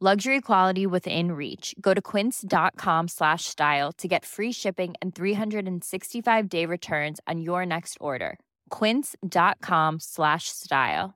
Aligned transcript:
luxury 0.00 0.40
quality 0.40 0.86
within 0.86 1.32
reach 1.32 1.74
go 1.80 1.92
to 1.92 2.00
quince.com 2.00 3.08
slash 3.08 3.44
style 3.44 3.92
to 3.92 4.08
get 4.08 4.24
free 4.24 4.52
shipping 4.52 4.94
and 5.02 5.14
365 5.14 6.48
day 6.48 6.64
returns 6.64 7.20
on 7.26 7.40
your 7.40 7.66
next 7.66 7.98
order 8.00 8.38
quince.com 8.70 9.98
slash 10.00 10.44
style 10.48 11.14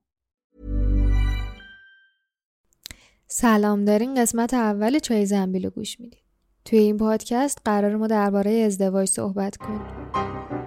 سلام 3.28 3.84
دارین 3.84 4.14
قسمت 4.14 4.54
اول 4.54 4.98
چای 4.98 5.26
زنبیل 5.26 5.64
رو 5.64 5.70
گوش 5.70 6.00
میدید 6.00 6.24
توی 6.64 6.78
این 6.78 6.96
پادکست 6.96 7.58
قرار 7.64 7.96
ما 7.96 8.06
درباره 8.06 8.50
ازدواج 8.50 9.08
صحبت 9.08 9.56
کنیم 9.56 10.57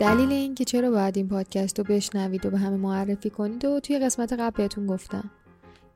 دلیل 0.00 0.32
این 0.32 0.54
که 0.54 0.64
چرا 0.64 0.90
باید 0.90 1.16
این 1.16 1.28
پادکست 1.28 1.78
رو 1.78 1.84
بشنوید 1.84 2.46
و 2.46 2.50
به 2.50 2.58
همه 2.58 2.76
معرفی 2.76 3.30
کنید 3.30 3.64
و 3.64 3.80
توی 3.80 3.98
قسمت 3.98 4.32
قبل 4.32 4.56
بهتون 4.56 4.86
گفتم. 4.86 5.30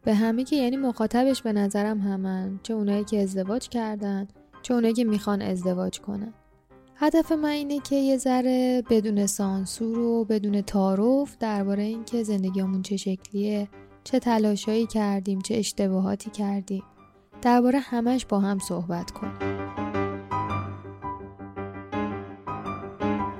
به 0.03 0.15
همه 0.15 0.45
که 0.45 0.57
یعنی 0.57 0.77
مخاطبش 0.77 1.43
به 1.43 1.53
نظرم 1.53 2.01
همن 2.01 2.61
چه 2.63 2.75
اونایی 2.75 3.05
که 3.05 3.23
ازدواج 3.23 3.69
کردن 3.69 4.29
چه 4.63 4.75
اونایی 4.75 4.95
که 4.95 5.05
می‌خوان 5.05 5.43
ازدواج 5.43 6.01
کنن. 6.01 6.35
هدف 6.97 7.33
من 7.33 7.49
اینه 7.49 7.81
که 7.81 7.97
یه 7.97 8.17
ذره 8.17 8.83
بدون 8.91 9.27
سانسور 9.27 9.99
و 9.99 10.25
بدون 10.25 10.61
تعارف 10.61 11.37
درباره 11.41 11.83
اینکه 11.83 12.23
زندگیمون 12.23 12.83
چه 12.83 12.97
شکلیه 12.97 13.69
چه 14.05 14.19
تلاشایی 14.19 14.87
کردیم 14.87 15.41
چه 15.41 15.55
اشتباهاتی 15.55 16.31
کردیم 16.31 16.83
درباره 17.43 17.79
همش 17.79 18.27
با 18.27 18.41
هم 18.41 18.59
صحبت 18.59 19.11
کنیم. 19.11 19.84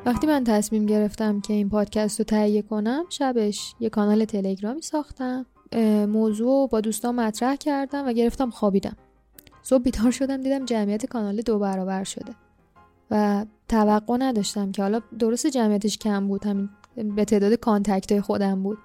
وقتی 0.07 0.27
من 0.27 0.45
تصمیم 0.45 0.87
گرفتم 0.87 1.41
که 1.41 1.53
این 1.53 1.69
پادکست 1.69 2.21
رو 2.21 2.25
تهیه 2.25 2.63
کنم 2.63 3.05
شبش 3.09 3.75
یه 3.81 3.89
کانال 3.89 4.25
تلگرامی 4.25 4.83
ساختم 4.83 5.47
موضوع 6.09 6.69
با 6.69 6.81
دوستان 6.81 7.15
مطرح 7.15 7.57
کردم 7.57 8.09
و 8.09 8.13
گرفتم 8.13 8.51
خوابیدم. 8.51 8.97
صبح 9.63 9.83
بیدار 9.83 10.11
شدم 10.11 10.43
دیدم 10.43 10.65
جمعیت 10.65 11.07
کانال 11.07 11.41
دو 11.41 11.59
برابر 11.59 12.05
شده 12.05 12.35
و 13.11 13.47
توقع 13.69 14.17
نداشتم 14.17 14.73
که 14.73 14.83
حالا 14.83 15.01
درست 15.19 15.47
جمعیتش 15.47 15.99
کم 15.99 16.29
بود 16.29 16.47
همین 16.47 16.69
به 17.17 17.25
تعداد 17.25 17.55
کانتکت 17.55 18.13
های 18.13 18.21
خودم 18.21 18.63
بود. 18.63 18.79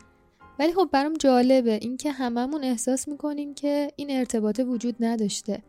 ولی 0.60 0.74
خب 0.74 0.90
برام 0.92 1.14
جالبه 1.14 1.74
اینکه 1.74 2.12
هممون 2.12 2.64
احساس 2.64 3.08
می‌کنیم 3.08 3.54
که 3.54 3.92
این 3.96 4.12
ارتباطه 4.12 4.64
وجود 4.64 4.96
نداشته. 5.00 5.62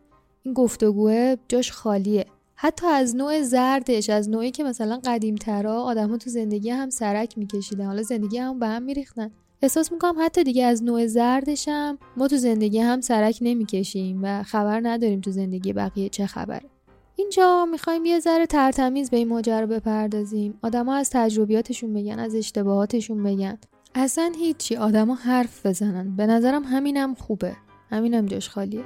این 0.42 0.54
گفتگوه 0.54 1.36
جاش 1.48 1.72
خالیه. 1.72 2.26
حتی 2.62 2.86
از 2.86 3.16
نوع 3.16 3.42
زردش 3.42 4.10
از 4.10 4.28
نوعی 4.28 4.50
که 4.50 4.64
مثلا 4.64 5.00
قدیم 5.04 5.34
ترا 5.34 5.82
آدم 5.82 6.10
ها 6.10 6.16
تو 6.16 6.30
زندگی 6.30 6.70
هم 6.70 6.90
سرک 6.90 7.38
میکشیدن. 7.38 7.86
حالا 7.86 8.02
زندگی 8.02 8.38
هم 8.38 8.58
به 8.58 8.66
هم 8.66 8.82
میریختن. 8.82 9.30
احساس 9.62 9.92
می‌کنم 9.92 10.14
حتی 10.18 10.44
دیگه 10.44 10.64
از 10.64 10.82
نوع 10.84 11.06
زردش 11.06 11.68
هم 11.68 11.98
ما 12.16 12.28
تو 12.28 12.36
زندگی 12.36 12.78
هم 12.78 13.00
سرک 13.00 13.38
نمی‌کشیم 13.40 14.20
و 14.22 14.42
خبر 14.42 14.80
نداریم 14.82 15.20
تو 15.20 15.30
زندگی 15.30 15.72
بقیه 15.72 16.08
چه 16.08 16.26
خبره. 16.26 16.70
اینجا 17.16 17.66
می‌خوایم 17.70 18.04
یه 18.04 18.20
ذره 18.20 18.46
ترتمیز 18.46 19.10
به 19.10 19.16
این 19.16 19.28
ماجرا 19.28 19.66
بپردازیم. 19.66 20.58
آدما 20.62 20.94
از 20.94 21.10
تجربیاتشون 21.10 21.94
بگن 21.94 22.18
از 22.18 22.34
اشتباهاتشون 22.34 23.22
بگن. 23.22 23.58
اصلا 23.94 24.32
هیچی. 24.38 24.76
آدما 24.76 25.14
حرف 25.14 25.66
بزنن. 25.66 26.16
به 26.16 26.26
نظرم 26.26 26.64
همینم 26.64 27.14
خوبه. 27.14 27.56
همینم 27.90 28.26
جاش 28.26 28.48
خالیه. 28.48 28.84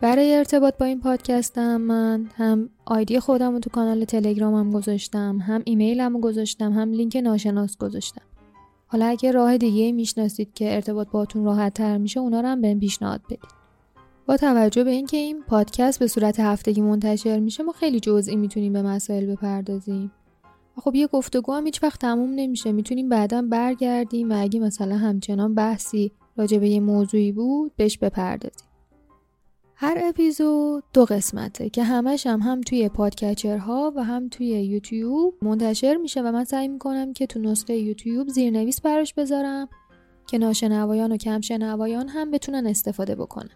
برای 0.00 0.34
ارتباط 0.34 0.76
با 0.76 0.86
این 0.86 1.00
پادکستم 1.00 1.76
من 1.76 2.26
هم 2.36 2.70
آیدی 2.84 3.20
خودم 3.20 3.52
رو 3.52 3.58
تو 3.58 3.70
کانال 3.70 4.04
تلگرامم 4.04 4.70
گذاشتم 4.70 5.38
هم 5.38 5.62
ایمیلم 5.64 6.14
رو 6.14 6.20
گذاشتم 6.20 6.72
هم 6.72 6.92
لینک 6.92 7.16
ناشناس 7.16 7.76
گذاشتم. 7.76 8.22
حالا 8.86 9.06
اگه 9.06 9.32
راه 9.32 9.58
دیگه 9.58 9.92
می‌شناسید 9.92 10.54
که 10.54 10.74
ارتباط 10.74 11.08
باتون 11.08 11.44
راحت 11.44 11.74
تر 11.74 11.98
میشه 11.98 12.20
اونا 12.20 12.40
رو 12.40 12.48
هم 12.48 12.60
بهم 12.60 12.80
پیشنهاد 12.80 13.20
بدید. 13.24 13.60
با 14.26 14.36
توجه 14.36 14.84
به 14.84 14.90
اینکه 14.90 15.16
این 15.16 15.42
پادکست 15.42 15.98
به 15.98 16.06
صورت 16.06 16.40
هفتگی 16.40 16.80
منتشر 16.80 17.38
میشه 17.38 17.62
ما 17.62 17.72
خیلی 17.72 18.00
جزئی 18.00 18.36
می‌تونیم 18.36 18.72
به 18.72 18.82
مسائل 18.82 19.26
بپردازیم. 19.26 20.12
خب 20.76 20.94
یه 20.94 21.06
گفتگو 21.06 21.52
هم 21.52 21.66
هیچ 21.66 21.82
وقت 21.82 22.00
تموم 22.00 22.30
نمیشه. 22.34 22.72
می‌تونیم 22.72 23.08
بعدا 23.08 23.42
برگردیم 23.42 24.30
و 24.30 24.42
اگه 24.42 24.60
مثلا 24.60 24.96
همچنان 24.96 25.54
بحثی 25.54 26.12
راجع 26.36 26.58
به 26.58 26.68
یه 26.68 26.80
موضوعی 26.80 27.32
بود 27.32 27.72
بهش 27.76 27.98
بپردازیم. 27.98 28.69
هر 29.82 29.98
اپیزود 30.04 30.84
دو 30.92 31.04
قسمته 31.04 31.70
که 31.70 31.84
همش 31.84 32.26
هم 32.26 32.40
هم 32.40 32.60
توی 32.60 32.88
پادکچرها 32.88 33.92
و 33.96 34.04
هم 34.04 34.28
توی 34.28 34.46
یوتیوب 34.46 35.34
منتشر 35.42 35.96
میشه 35.96 36.22
و 36.22 36.32
من 36.32 36.44
سعی 36.44 36.68
می‌کنم 36.68 37.12
که 37.12 37.26
تو 37.26 37.40
نسخه 37.40 37.76
یوتیوب 37.76 38.28
زیرنویس 38.28 38.80
براش 38.80 39.14
بذارم 39.14 39.68
که 40.26 40.38
ناشنوایان 40.38 41.12
و 41.12 41.16
کمشنوایان 41.16 42.08
هم 42.08 42.30
بتونن 42.30 42.66
استفاده 42.66 43.14
بکنن. 43.14 43.50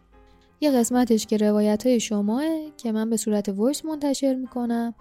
یه 0.61 0.71
قسمتش 0.71 1.27
که 1.27 1.37
روایت 1.37 1.87
های 1.87 2.01
شماه 2.01 2.45
که 2.77 2.93
من 2.93 3.11
به 3.11 3.17
صورت 3.17 3.49
voice 3.49 3.85
منتشر 3.85 4.35
می‌کنم. 4.35 4.95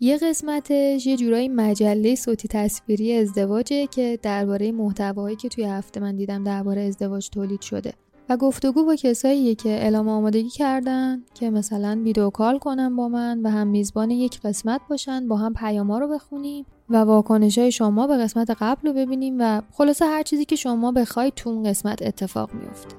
یه 0.00 0.16
قسمتش 0.16 1.06
یه 1.06 1.16
جورایی 1.16 1.48
مجله 1.48 2.14
صوتی 2.14 2.48
تصویری 2.48 3.16
ازدواجه 3.16 3.86
که 3.86 4.18
درباره 4.22 4.72
محتوایی 4.72 5.36
که 5.36 5.48
توی 5.48 5.64
هفته 5.64 6.00
من 6.00 6.16
دیدم 6.16 6.44
درباره 6.44 6.82
ازدواج 6.82 7.30
تولید 7.30 7.60
شده. 7.60 7.92
و 8.28 8.36
گفتگو 8.36 8.84
با 8.84 8.96
کسایی 8.96 9.54
که 9.54 9.68
اعلام 9.68 10.08
آمادگی 10.08 10.48
کردن 10.48 11.22
که 11.34 11.50
مثلا 11.50 12.00
video 12.04 12.30
call 12.30 12.58
کنن 12.58 12.96
با 12.96 13.08
من 13.08 13.42
و 13.42 13.50
هم 13.50 13.66
میزبان 13.66 14.10
یک 14.10 14.40
قسمت 14.40 14.80
باشن 14.90 15.28
با 15.28 15.36
هم 15.36 15.54
پیاما 15.54 15.98
رو 15.98 16.08
بخونیم 16.08 16.66
و 16.90 16.96
واکنش 16.96 17.58
های 17.58 17.72
شما 17.72 18.06
به 18.06 18.16
قسمت 18.16 18.50
قبل 18.50 18.88
رو 18.88 18.94
ببینیم 18.94 19.36
و 19.38 19.62
خلاصه 19.72 20.06
هر 20.06 20.22
چیزی 20.22 20.44
که 20.44 20.56
شما 20.56 20.92
بخواید 20.92 21.34
تو 21.34 21.50
اون 21.50 21.62
قسمت 21.62 22.02
اتفاق 22.02 22.54
میفته. 22.54 22.96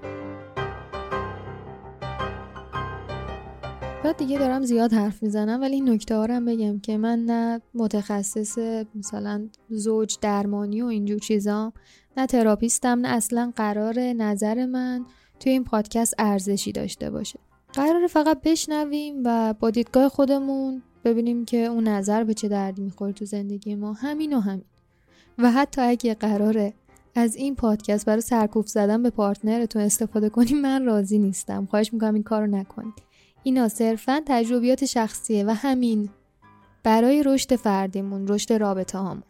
بعد 4.03 4.17
دیگه 4.17 4.39
دارم 4.39 4.63
زیاد 4.63 4.93
حرف 4.93 5.23
می‌زنم 5.23 5.61
ولی 5.61 5.75
این 5.75 5.89
نکته 5.89 6.15
هم 6.15 6.45
بگم 6.45 6.79
که 6.79 6.97
من 6.97 7.19
نه 7.19 7.61
متخصص 7.73 8.57
مثلا 8.95 9.49
زوج 9.69 10.17
درمانی 10.21 10.81
و 10.81 10.85
اینجور 10.85 11.19
چیزام 11.19 11.73
نه 12.17 12.25
تراپیستم 12.25 12.99
نه 12.99 13.07
اصلا 13.07 13.53
قرار 13.55 13.99
نظر 13.99 14.65
من 14.65 15.05
توی 15.39 15.51
این 15.51 15.63
پادکست 15.63 16.13
ارزشی 16.17 16.71
داشته 16.71 17.09
باشه. 17.09 17.39
قرار 17.73 18.07
فقط 18.07 18.41
بشنویم 18.41 19.15
و 19.25 19.53
با 19.53 19.69
دیدگاه 19.69 20.09
خودمون 20.09 20.81
ببینیم 21.05 21.45
که 21.45 21.57
اون 21.57 21.87
نظر 21.87 22.23
به 22.23 22.33
چه 22.33 22.47
دردی 22.47 22.81
می‌خوره 22.81 23.13
تو 23.13 23.25
زندگی 23.25 23.75
ما. 23.75 23.93
همین 23.93 24.33
و 24.33 24.39
همین. 24.39 24.65
و 25.37 25.51
حتی 25.51 25.81
اگه 25.81 26.13
قراره 26.13 26.73
از 27.15 27.35
این 27.35 27.55
پادکست 27.55 28.05
برای 28.05 28.21
سرکوف 28.21 28.67
زدن 28.67 29.03
به 29.03 29.09
پارتنرتون 29.09 29.81
استفاده 29.81 30.29
کنیم 30.29 30.61
من 30.61 30.85
راضی 30.85 31.19
نیستم. 31.19 31.65
خواهش 31.65 31.93
می‌کنم 31.93 32.13
این 32.13 32.23
کارو 32.23 32.47
نکنید. 32.47 32.93
اینا 33.43 33.67
صرفا 33.67 34.21
تجربیات 34.25 34.85
شخصیه 34.85 35.45
و 35.45 35.49
همین 35.49 36.09
برای 36.83 37.23
رشد 37.23 37.55
فردیمون 37.55 38.27
رشد 38.27 38.53
رابطه 38.53 38.97
هامون 38.97 39.23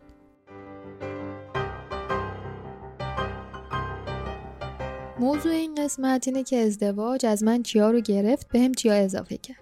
موضوع 5.19 5.51
این 5.51 5.75
قسمت 5.75 6.27
اینه 6.27 6.43
که 6.43 6.57
ازدواج 6.57 7.25
از 7.25 7.43
من 7.43 7.63
چیا 7.63 7.91
رو 7.91 7.99
گرفت 7.99 8.47
به 8.47 8.59
هم 8.59 8.73
چیا 8.73 8.93
اضافه 8.93 9.37
کرد. 9.37 9.57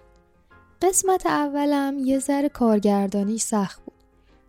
قسمت 0.82 1.26
اولم 1.26 1.98
یه 1.98 2.18
ذره 2.18 2.48
کارگردانی 2.48 3.38
سخت 3.38 3.84
بود. 3.84 3.94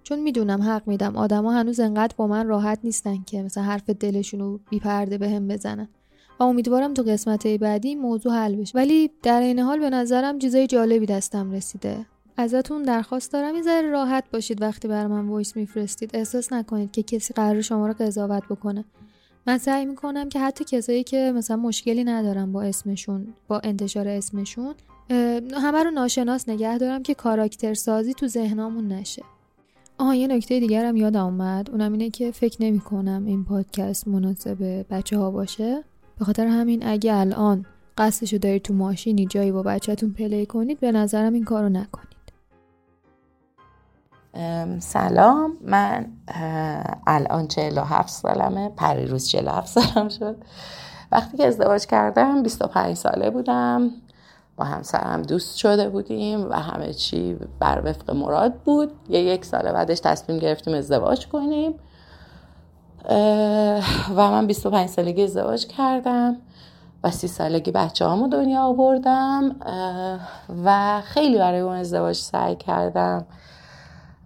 چون 0.04 0.20
می‌دونم 0.20 0.62
حق 0.62 0.88
میدم. 0.88 1.16
آدما 1.16 1.52
هنوز 1.52 1.80
انقدر 1.80 2.16
با 2.18 2.28
من 2.28 2.48
راحت 2.48 2.80
نیستن 2.84 3.24
که 3.24 3.42
مثلا 3.42 3.64
حرف 3.64 3.90
دلشون 3.90 4.40
رو 4.40 4.60
بی 4.70 4.80
پرده 4.80 5.18
به 5.18 5.40
بزنن. 5.40 5.88
و 6.40 6.44
امیدوارم 6.44 6.94
تو 6.94 7.04
قسمت 7.04 7.48
بعدی 7.48 7.96
موضوع 7.96 8.34
حل 8.34 8.56
بشه. 8.56 8.78
ولی 8.78 9.12
در 9.24 9.42
این 9.42 9.60
حال 9.60 9.80
به 9.80 9.90
نظرم 9.90 10.40
چیزای 10.40 10.68
جالبی 10.68 11.06
دستم 11.06 11.52
رسیده. 11.52 12.06
ازتون 12.38 12.84
درخواست 12.84 13.34
دارم 13.34 13.56
یه 13.56 13.82
راحت 13.82 14.24
باشید 14.34 14.62
وقتی 14.62 14.88
بر 14.88 15.08
من 15.08 15.28
وایس 15.28 15.56
میفرستید. 15.56 16.12
احساس 16.14 16.54
نکنید 16.54 16.92
که 16.92 17.04
کسی 17.04 17.34
قرار 17.34 17.62
شما 17.62 17.88
رو 17.88 17.94
قضاوت 17.94 18.44
بکنه. 18.50 18.86
من 19.48 19.58
سعی 19.58 19.86
می‌کنم 19.86 20.30
که 20.30 20.40
حتی 20.40 20.64
کسایی 20.64 21.04
که 21.04 21.32
مثلا 21.36 21.58
مشکلی 21.58 22.04
ندارم 22.04 22.52
با 22.52 22.62
اسمشون 22.62 23.28
با 23.48 23.62
انتشار 23.64 24.08
اسمشون 24.08 24.76
همه 25.54 25.84
رو 25.84 25.92
ناشناس 25.92 26.50
نگه 26.50 26.78
دارم 26.78 27.04
که 27.04 27.14
کاراکتر 27.14 27.74
سازی 27.74 28.14
تو 28.14 28.28
ذهنامون 28.28 28.88
نشه. 28.88 29.24
آها 29.98 30.16
یه 30.16 30.28
نکته 30.28 30.60
دیگر 30.60 30.86
هم 30.86 30.96
یادم 30.96 31.26
اومد. 31.26 31.70
اونم 31.70 31.92
اینه 31.92 32.10
که 32.10 32.32
فکر 32.32 32.64
نمی 32.64 32.80
کنم 32.80 33.26
این 33.26 33.46
پادکست 33.46 34.08
مناسب 34.08 34.86
بچه 34.90 35.18
ها 35.18 35.32
باشه. 35.32 35.84
به 36.20 36.26
خاطر 36.26 36.48
همین 36.48 36.88
اگه 36.88 37.16
الان 37.16 37.66
قصدشو 37.98 38.38
دارید 38.38 38.62
تو 38.62 38.74
ماشینی 38.74 39.26
جایی 39.26 39.52
با 39.52 39.64
بچهتون 39.64 40.12
پلی 40.12 40.46
کنید 40.46 40.80
به 40.80 40.92
نظرم 40.92 41.34
این 41.34 41.44
کارو 41.44 41.70
نکنید. 41.70 42.15
سلام. 44.80 45.58
من 45.62 46.06
الان 47.08 47.48
47 47.48 48.10
سالمه. 48.10 48.70
پریروز 48.70 49.28
47 49.28 49.68
سالم 49.68 50.10
شد. 50.10 50.36
وقتی 51.12 51.38
که 51.38 51.48
ازدواج 51.48 51.86
کردم 51.86 52.44
25 52.44 52.98
ساله 52.98 53.30
بودم. 53.30 53.92
با 54.58 54.66
همسرم 54.66 55.22
دوست 55.22 55.56
شده 55.56 55.90
بودیم 55.90 56.50
و 56.50 56.54
همه 56.54 56.94
چی 56.94 57.38
بر 57.60 57.82
وفق 57.86 58.12
مراد 58.12 58.54
بود. 58.54 58.92
یه 59.10 59.20
یک 59.20 59.46
سال 59.46 59.72
بعدش 59.72 60.00
تصمیم 60.00 60.40
گرفتیم 60.40 60.74
ازدواج 60.74 61.28
کنیم. 61.28 61.74
و 64.16 64.32
من 64.32 64.48
25 64.48 64.90
سالگی 64.90 65.24
ازدواج 65.24 65.68
کردم 65.68 66.38
و 67.04 67.12
سی 67.12 67.28
سالگی 67.28 67.72
بچه 67.72 68.06
هامو 68.06 68.28
دنیا 68.28 68.62
آوردم. 68.62 69.56
و 70.66 71.02
خیلی 71.02 71.38
برای 71.38 71.60
اون 71.60 71.76
ازدواج 71.76 72.16
سعی 72.16 72.56
کردم 72.56 73.26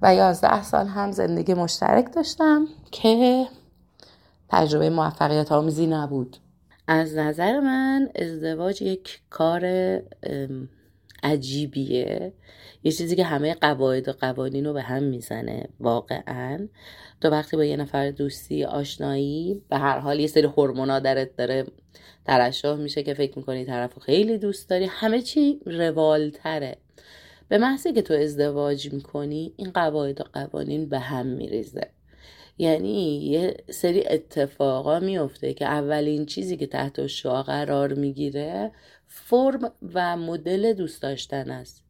و 0.01 0.15
یازده 0.15 0.63
سال 0.63 0.87
هم 0.87 1.11
زندگی 1.11 1.53
مشترک 1.53 2.13
داشتم 2.13 2.67
که 2.91 3.45
تجربه 4.49 4.89
موفقیت 4.89 5.51
آمیزی 5.51 5.87
نبود. 5.87 6.37
از 6.87 7.15
نظر 7.15 7.59
من 7.59 8.09
ازدواج 8.15 8.81
یک 8.81 9.21
کار 9.29 9.65
عجیبیه. 11.23 12.33
یه 12.83 12.91
چیزی 12.91 13.15
که 13.15 13.23
همه 13.23 13.53
قواعد 13.53 14.09
و 14.09 14.11
قوانین 14.11 14.65
رو 14.65 14.73
به 14.73 14.81
هم 14.81 15.03
می‌زنه 15.03 15.69
واقعا. 15.79 16.67
تو 17.21 17.29
وقتی 17.29 17.57
با 17.57 17.65
یه 17.65 17.77
نفر 17.77 18.11
دوستی 18.11 18.63
آشنایی 18.63 19.61
به 19.69 19.77
هر 19.77 19.99
حال 19.99 20.19
یه 20.19 20.27
سری 20.27 20.45
هورمونا 20.45 20.99
درت 20.99 21.35
داره 21.35 21.65
ترشح 22.25 22.73
میشه 22.75 23.03
که 23.03 23.13
فکر 23.13 23.39
می‌کنی 23.39 23.65
طرف 23.65 23.99
خیلی 23.99 24.37
دوست 24.37 24.69
داری. 24.69 24.85
همه 24.85 25.21
چی 25.21 25.59
روالتره. 25.65 26.77
به 27.49 27.57
محضی 27.57 27.93
که 27.93 28.01
تو 28.01 28.13
ازدواج 28.13 28.93
می‌کنی 28.93 29.53
این 29.57 29.71
قواعد 29.71 30.21
و 30.21 30.23
قوانین 30.33 30.89
به 30.89 30.99
هم 30.99 31.25
میریزه. 31.25 31.87
یعنی 32.57 33.25
یه 33.25 33.57
سری 33.69 34.07
اتفاقا 34.07 34.99
میفته 34.99 35.53
که 35.53 35.65
اولین 35.65 36.25
چیزی 36.25 36.57
که 36.57 36.67
تحت 36.67 37.07
شعا 37.07 37.43
قرار 37.43 37.93
می‌گیره 37.93 38.71
فرم 39.07 39.71
و 39.93 40.17
مدل 40.17 40.73
دوست 40.73 41.01
داشتن 41.01 41.51
است 41.51 41.83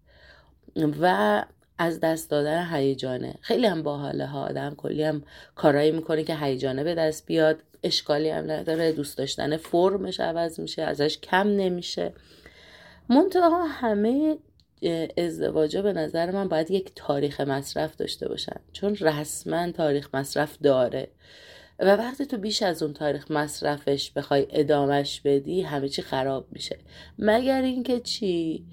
و 1.02 1.46
از 1.78 2.00
دست 2.00 2.30
دادن 2.30 2.68
هیجانه. 2.74 3.36
خیلی 3.42 3.68
هم 3.68 3.84
باحاله 3.84 4.26
ها 4.26 4.46
آدم 4.46 4.76
کلی 4.78 5.04
هم 5.04 5.24
کارایی 5.56 5.92
می‌کنه 5.92 6.24
که 6.24 6.36
هیجانه 6.36 6.84
به 6.84 6.96
دست 6.96 7.26
بیاد. 7.26 7.60
اشکالی 7.84 8.30
هم 8.30 8.52
نداره 8.52 8.92
دوست 8.92 9.18
داشتن 9.18 9.58
فرمش 9.58 10.20
عوض 10.20 10.60
میشه 10.60 10.82
ازش 10.82 11.18
کم 11.18 11.48
نمیشه. 11.48 12.14
منتها 13.10 13.66
همه 13.66 14.38
ازدواجا 15.18 15.82
به 15.82 15.94
نظر 15.94 16.32
من 16.32 16.48
باید 16.48 16.72
یک 16.72 16.92
تاریخ 16.96 17.42
مصرف 17.42 17.96
داشته 17.96 18.28
باشن. 18.28 18.56
چون 18.74 18.96
رسما 18.96 19.72
تاریخ 19.72 20.16
مصرف 20.16 20.58
داره. 20.64 21.08
و 21.80 21.96
وقتی 21.96 22.26
تو 22.26 22.38
بیش 22.38 22.64
از 22.64 22.84
اون 22.84 22.94
تاریخ 22.94 23.32
مصرفش 23.32 24.12
بخوای 24.12 24.48
ادامش 24.50 25.22
بدی 25.22 25.62
همه 25.62 25.90
چی 25.90 26.02
خراب 26.02 26.48
میشه. 26.52 26.78
مگر 27.20 27.62
اینکه 27.62 28.00
چی؟ 28.00 28.66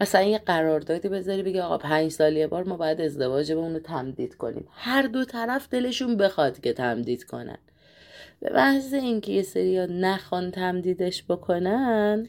مثلا 0.00 0.22
یه 0.22 0.38
قراردادی 0.38 1.08
بذاری 1.08 1.42
بگه 1.42 1.62
آقا 1.62 1.78
پنج 1.78 2.10
سال 2.10 2.36
یه 2.36 2.46
بار 2.46 2.64
ما 2.64 2.76
باید 2.76 3.00
ازدواج 3.00 3.52
به 3.52 3.60
رو 3.60 3.78
تمدید 3.78 4.34
کنیم. 4.34 4.68
هر 4.72 5.02
دو 5.02 5.24
طرف 5.24 5.68
دلشون 5.68 6.16
بخواد 6.16 6.60
که 6.60 6.72
تمدید 6.72 7.24
کنن. 7.24 7.58
به 8.40 8.52
محض 8.52 8.94
اینکه 8.94 9.32
یه 9.32 9.42
سری 9.42 9.86
نخوان 9.86 10.50
تمدیدش 10.50 11.24
بکنن 11.28 12.28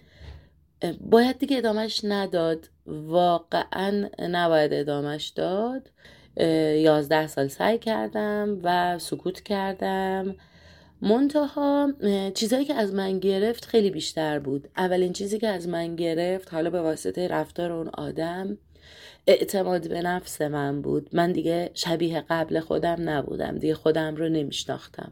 باید 1.01 1.37
دیگه 1.37 1.57
ادامهش 1.57 2.01
نداد. 2.03 2.69
واقعا 2.85 4.09
نباید 4.19 4.73
ادامهش 4.73 5.27
داد. 5.27 5.91
یازده 6.77 7.27
سال 7.27 7.47
سعی 7.47 7.77
کردم 7.77 8.59
و 8.63 8.99
سکوت 8.99 9.41
کردم. 9.41 10.35
منتها 11.01 11.93
چیزهایی 12.33 12.65
که 12.65 12.73
از 12.73 12.93
من 12.93 13.19
گرفت 13.19 13.65
خیلی 13.65 13.89
بیشتر 13.89 14.39
بود. 14.39 14.67
اولین 14.77 15.13
چیزی 15.13 15.39
که 15.39 15.47
از 15.47 15.67
من 15.67 15.95
گرفت 15.95 16.53
حالا 16.53 16.69
به 16.69 16.81
واسطه 16.81 17.27
رفتار 17.27 17.71
اون 17.71 17.87
آدم 17.87 18.57
اعتماد 19.27 19.89
به 19.89 20.01
نفس 20.01 20.41
من 20.41 20.81
بود. 20.81 21.09
من 21.13 21.31
دیگه 21.31 21.71
شبیه 21.73 22.23
قبل 22.29 22.59
خودم 22.59 23.09
نبودم. 23.09 23.57
دیگه 23.57 23.75
خودم 23.75 24.15
رو 24.15 24.29
نمیشناختم. 24.29 25.11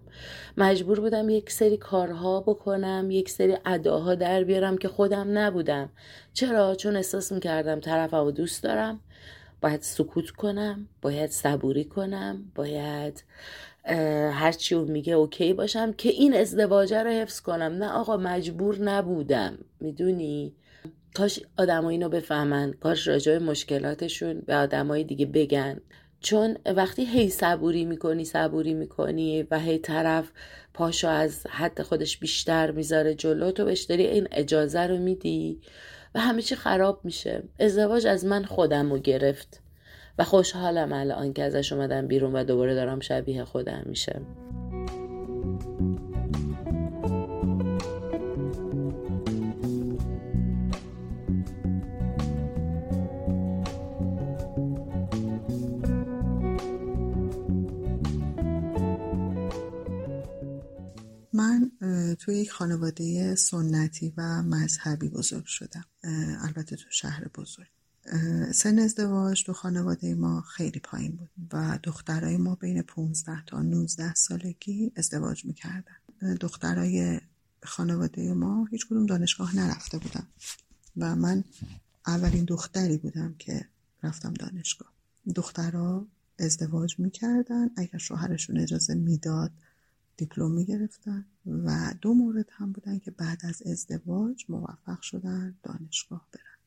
مجبور 0.58 1.00
بودم 1.00 1.30
یک 1.30 1.52
سری 1.52 1.78
کارها 1.78 2.40
بکنم 2.40 3.08
یک 3.12 3.30
سری 3.30 3.58
اداها 3.66 4.16
در 4.16 4.44
بیارم 4.44 4.78
که 4.78 4.88
خودم 4.88 5.38
نبودم. 5.38 5.90
چرا؟ 6.34 6.76
چون 6.76 6.96
احساس 6.96 7.32
می‌کردم 7.32 7.80
طرفم 7.80 8.24
و 8.24 8.32
دوست 8.32 8.64
دارم. 8.64 9.00
باید 9.62 9.82
سکوت 9.82 10.30
کنم 10.30 10.88
باید 11.02 11.30
صبوری 11.30 11.84
کنم 11.84 12.52
باید 12.56 13.24
هرچی 14.32 14.76
او 14.76 14.86
میگه 14.86 15.14
اوکی 15.14 15.54
باشم 15.54 15.94
که 15.94 16.10
این 16.10 16.36
ازدواجه 16.36 17.04
رو 17.04 17.10
حفظ 17.10 17.40
کنم. 17.40 17.74
نه 17.74 17.92
آقا 17.92 18.18
مجبور 18.18 18.80
نبودم. 18.80 19.58
می‌دونی؟ 19.80 20.54
کاش 21.14 21.40
آدمایی 21.58 21.98
اینو 21.98 22.10
بفهمن. 22.10 22.74
کاش 22.74 23.08
راجع 23.08 23.38
مشکلاتشون 23.38 24.42
به 24.46 24.56
آدمای 24.56 25.04
دیگه 25.04 25.26
بگن. 25.26 25.82
چون 26.22 26.58
وقتی 26.76 27.06
هی 27.06 27.30
صبوری 27.30 27.86
می‌کنی 27.86 28.26
صبوری 28.26 28.74
می‌کنی 28.74 29.44
و 29.52 29.60
هی 29.60 29.78
طرف 29.78 30.32
پاشو 30.74 31.08
از 31.08 31.48
حد 31.50 31.82
خودش 31.82 32.18
بیشتر 32.18 32.72
می‌ذاره 32.72 33.16
جلو 33.16 33.52
تو 33.52 33.66
بهش 33.66 33.82
داری 33.82 34.08
این 34.08 34.28
اجازه 34.32 34.88
رو 34.88 34.98
میدی 34.98 35.62
و 36.16 36.20
همه 36.20 36.42
چی 36.42 36.56
خراب 36.56 37.02
میشه. 37.04 37.44
ازدواج 37.60 38.08
از 38.08 38.26
من 38.26 38.44
خودم 38.44 38.92
رو 38.92 39.00
گرفت 39.00 39.62
و 40.18 40.24
خوشحالم 40.24 40.94
الان 40.94 41.34
که 41.34 41.44
ازش 41.44 41.74
اومدم 41.74 42.08
بیرون 42.08 42.36
و 42.36 42.44
دوباره 42.44 42.76
دارم 42.76 43.00
شبیه 43.00 43.44
خودم 43.44 43.84
میشه 43.86 44.22
من 61.40 61.72
توی 62.16 62.36
یک 62.36 62.52
خانواده 62.52 63.36
سنتی 63.36 64.14
و 64.18 64.42
مذهبی 64.42 65.10
بزرگ 65.10 65.46
شدم. 65.46 65.86
البته 66.42 66.76
تو 66.76 66.86
شهر 66.90 67.28
بزرگ. 67.28 67.68
سن 68.54 68.80
ازدواج 68.80 69.44
تو 69.44 69.54
خانواده 69.54 70.16
ما 70.16 70.42
خیلی 70.42 70.80
پایین 70.80 71.12
بود 71.12 71.30
و 71.54 71.80
دخترای 71.84 72.38
ما 72.38 72.56
بین 72.56 72.82
15 72.82 73.46
تا 73.46 73.62
19 73.62 74.14
سالگی 74.14 74.92
ازدواج 74.96 75.46
می‌کردن. 75.46 75.96
دخترای 76.40 77.20
خانواده 77.64 78.34
ما 78.34 78.66
هیچ 78.66 78.86
کدوم 78.86 79.06
دانشگاه 79.06 79.56
نرفته 79.56 79.98
بودن 79.98 80.28
و 80.98 81.16
من 81.16 81.44
اولین 82.08 82.46
دختری 82.46 82.98
بودم 82.98 83.36
که 83.40 83.66
رفتم 84.04 84.34
دانشگاه. 84.34 84.94
دخترها 85.36 86.08
ازدواج 86.40 87.00
می‌کردن 87.00 87.70
اگر 87.78 87.98
شوهرشون 87.98 88.60
اجازه 88.60 88.94
می‌داد 88.94 89.52
دیپلم 90.20 90.52
می‌گرفتن 90.52 91.26
و 91.46 91.94
دو 92.02 92.14
مورد 92.14 92.50
هم 92.52 92.72
بودن 92.72 93.00
که 93.00 93.12
بعد 93.12 93.40
از 93.44 93.62
ازدواج 93.62 94.46
موفق 94.50 95.02
شدن 95.02 95.56
دانشگاه 95.64 96.28
برن. 96.32 96.58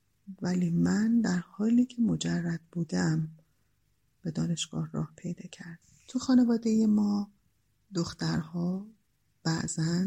ولی 0.42 0.70
من 0.70 1.20
در 1.20 1.38
حالی 1.38 1.84
که 1.84 2.02
مجرد 2.02 2.60
بودم 2.72 3.28
به 4.22 4.30
دانشگاه 4.30 4.90
راه 4.92 5.12
پیدا 5.16 5.48
کرد. 5.52 5.78
تو 6.08 6.18
خانواده 6.18 6.86
ما 6.86 7.30
دخترها 7.94 8.86
بعضا 9.44 10.06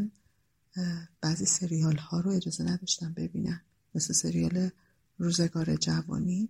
بعضی 1.21 1.45
سریال 1.45 1.97
ها 1.97 2.19
رو 2.19 2.31
اجازه 2.31 2.63
نداشتن 2.63 3.13
ببینن. 3.13 3.61
مثل 3.95 4.13
سریال 4.13 4.69
روزگار 5.17 5.75
جوانی 5.75 6.49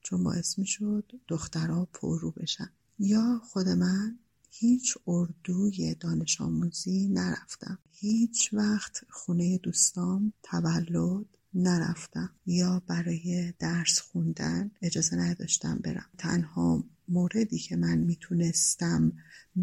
چون 0.00 0.24
باعث 0.24 0.58
می 0.58 0.66
شد 0.66 1.12
دخترها 1.28 1.84
پررو 1.84 2.30
بشن. 2.30 2.70
یا 2.98 3.40
خود 3.44 3.68
من 3.68 4.18
هیچ 4.58 4.98
اردوی 5.06 5.94
دانش 5.94 6.40
آموزی 6.40 7.08
نرفتم. 7.08 7.78
هیچ 7.90 8.50
وقت 8.52 9.04
خونه 9.10 9.58
دوستام 9.58 10.32
تولد 10.42 11.26
نرفتم 11.54 12.30
یا 12.46 12.82
برای 12.86 13.52
درس 13.58 14.00
خوندن 14.00 14.70
اجازه 14.82 15.16
نداشتم 15.16 15.78
برم. 15.78 16.06
تنها 16.18 16.84
موردی 17.08 17.58
که 17.58 17.76
من 17.76 17.98
می‌تونستم 17.98 19.12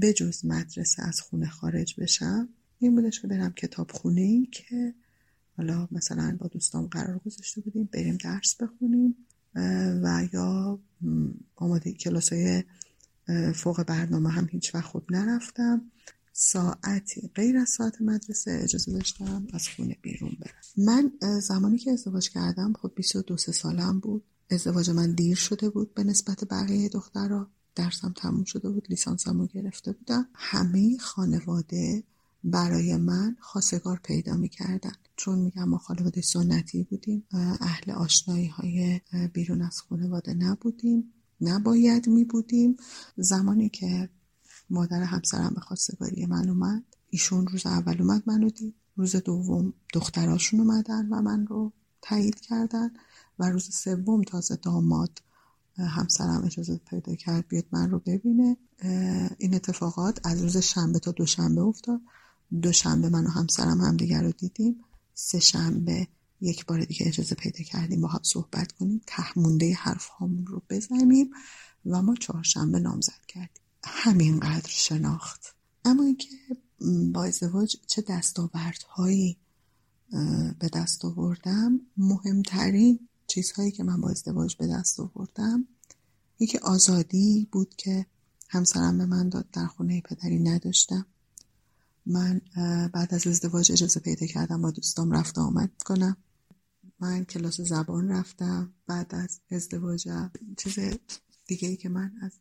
بجز 0.02 0.46
مدرسه 0.46 1.04
از 1.04 1.22
خونه 1.22 1.50
خارج 1.50 2.00
بشم 2.00 2.50
این 2.80 2.96
بودش 2.96 3.22
که 3.22 3.28
برم 3.28 3.54
کتاب 3.54 3.92
خونه 3.92 4.22
ای 4.22 4.46
که 4.52 4.94
حالا 5.58 5.88
مثلا 5.92 6.38
با 6.40 6.48
دوستام 6.48 6.86
قرار 6.86 7.20
گذاشته 7.20 7.62
بودیم 7.62 7.90
بریم 7.94 8.18
درس 8.18 8.56
بخونیم 8.56 9.16
و 10.04 10.28
یا 10.34 10.80
آماده 11.56 11.94
کلاس 11.94 12.34
های 12.34 12.64
فوق 13.56 13.84
برنامه 13.84 14.30
هم 14.30 14.48
هیچ 14.52 14.76
وقت 14.76 14.86
خوب 14.86 15.12
نرفتم. 15.12 15.82
ساعتی 16.34 17.30
غیر 17.36 17.58
از 17.58 17.70
ساعت 17.70 18.02
مدرسه 18.02 18.60
اجازه 18.64 18.92
داشتم 18.92 19.48
از 19.54 19.68
خونه 19.68 19.98
بیرون 20.02 20.32
برم. 20.40 20.86
من 20.86 21.12
زمانی 21.40 21.78
که 21.78 21.92
ازدواج 21.92 22.30
کردم 22.30 22.74
خب 22.82 22.92
22 22.96 23.38
سالم 23.38 24.00
بود. 24.00 24.24
ازدواج 24.50 24.90
من 24.90 25.12
دیر 25.12 25.36
شده 25.36 25.70
بود 25.70 25.94
به 25.94 26.04
نسبت 26.04 26.44
بقیه 26.44 26.90
دخترها 26.90 27.48
درسم 27.76 28.14
تموم 28.18 28.44
شده 28.44 28.70
بود 28.70 28.88
لیسانسم 28.90 29.40
رو 29.40 29.48
گرفته 29.48 29.92
بودم. 29.92 30.28
همه 30.34 30.98
خانواده 30.98 32.04
برای 32.44 32.98
من 32.98 33.36
خواستگار 33.40 34.00
پیدا 34.04 34.38
می‌کردن. 34.38 34.94
چون 35.16 35.40
میگم 35.40 35.70
ما 35.70 35.78
خانواده 35.78 36.22
سنتی 36.22 36.84
بودیم 36.84 37.24
اهل 37.62 37.92
آشنایی 37.92 38.48
های 38.48 39.02
بیرون 39.34 39.62
از 39.62 39.82
خانواده 39.82 40.34
نبودیم. 40.34 41.14
نباید 41.42 42.08
می 42.08 42.26
بودیم 42.26 42.78
زمانی 43.18 43.70
که 43.70 44.10
مادر 44.70 45.04
همسرم 45.04 45.52
به 45.56 45.62
خواستگاری 45.62 46.26
من 46.26 46.50
اومد 46.50 46.84
ایشون 47.10 47.48
روز 47.48 47.66
اول 47.66 48.02
اومد 48.02 48.24
منو 48.26 48.50
دید. 48.50 48.76
روز 48.96 49.16
دوم 49.16 49.74
دختراشون 49.94 50.60
اومدن 50.60 51.08
و 51.10 51.22
من 51.22 51.48
رو 51.48 51.74
تایید 52.02 52.40
کردن 52.40 52.90
و 53.40 53.50
روز 53.50 53.76
سوم 53.76 54.22
تازه 54.22 54.56
داماد 54.56 55.22
همسرم 55.78 56.44
اجازه 56.46 56.78
پیدا 56.78 57.16
کرد 57.16 57.48
بیاد 57.48 57.66
من 57.72 57.92
رو 57.92 58.00
ببینه. 58.00 58.58
این 59.38 59.54
اتفاقات 59.56 60.20
از 60.28 60.42
روز 60.42 60.58
شنبه 60.58 61.00
تا 61.00 61.12
دوشنبه 61.12 61.62
افتاد. 61.62 62.02
دوشنبه 62.62 63.10
من 63.10 63.26
و 63.26 63.30
همسرم 63.30 63.82
همدیگر 63.82 64.24
رو 64.24 64.32
دیدیم. 64.32 64.84
سه 65.14 65.40
شنبه 65.40 66.08
یک 66.42 66.66
بار 66.66 66.86
دیگه 66.86 67.08
اجازه 67.08 67.36
پیدا 67.36 67.64
کردیم 67.64 68.02
با 68.02 68.08
هم 68.08 68.20
صحبت 68.24 68.72
کنیم 68.72 69.02
تهمونده 69.08 69.74
حرف 69.74 70.08
هامون 70.08 70.46
رو 70.46 70.62
بزنیم 70.70 71.32
و 71.86 72.02
ما 72.02 72.16
چهارشنبه 72.16 72.80
نامزد 72.80 73.26
کردیم. 73.28 73.64
همینقدر 73.84 74.70
شناخت. 74.70 75.56
اما 75.86 76.04
اینکه 76.04 76.28
با 77.14 77.24
ازدواج 77.24 77.76
چه 77.88 78.04
دستاوردهایی 78.10 79.38
به 80.60 80.70
دست 80.74 81.06
آوردم 81.06 81.80
مهمترین 81.98 83.08
چیزهایی 83.28 83.72
که 83.72 83.84
من 83.84 84.02
با 84.02 84.10
ازدواج 84.10 84.56
به 84.56 84.68
دست 84.68 85.00
آوردم 85.00 85.68
یکی 86.40 86.58
آزادی 86.58 87.48
بود 87.52 87.76
که 87.76 88.06
همسرم 88.50 88.98
به 88.98 89.06
من 89.06 89.30
داد 89.30 89.52
در 89.52 89.68
خونه 89.68 90.02
پدری 90.02 90.40
نداشتم. 90.40 91.06
من 92.06 92.42
بعد 92.94 93.14
از 93.14 93.28
ازدواج 93.28 93.72
اجازه 93.72 94.00
پیدا 94.00 94.26
کردم 94.26 94.62
با 94.62 94.72
دوستام 94.72 95.12
رفت 95.12 95.38
آمد 95.38 95.72
کنم. 95.86 96.18
من 97.02 97.26
کلاس 97.26 97.62
زبان 97.62 98.12
رفتم 98.12 98.74
بعد 98.88 99.16
از 99.16 99.40
ازدواجم. 99.52 100.32
چیز 100.58 100.80
دیگه 101.48 101.68
ای 101.68 101.78
که 101.78 101.90
من 101.90 102.12
از 102.22 102.32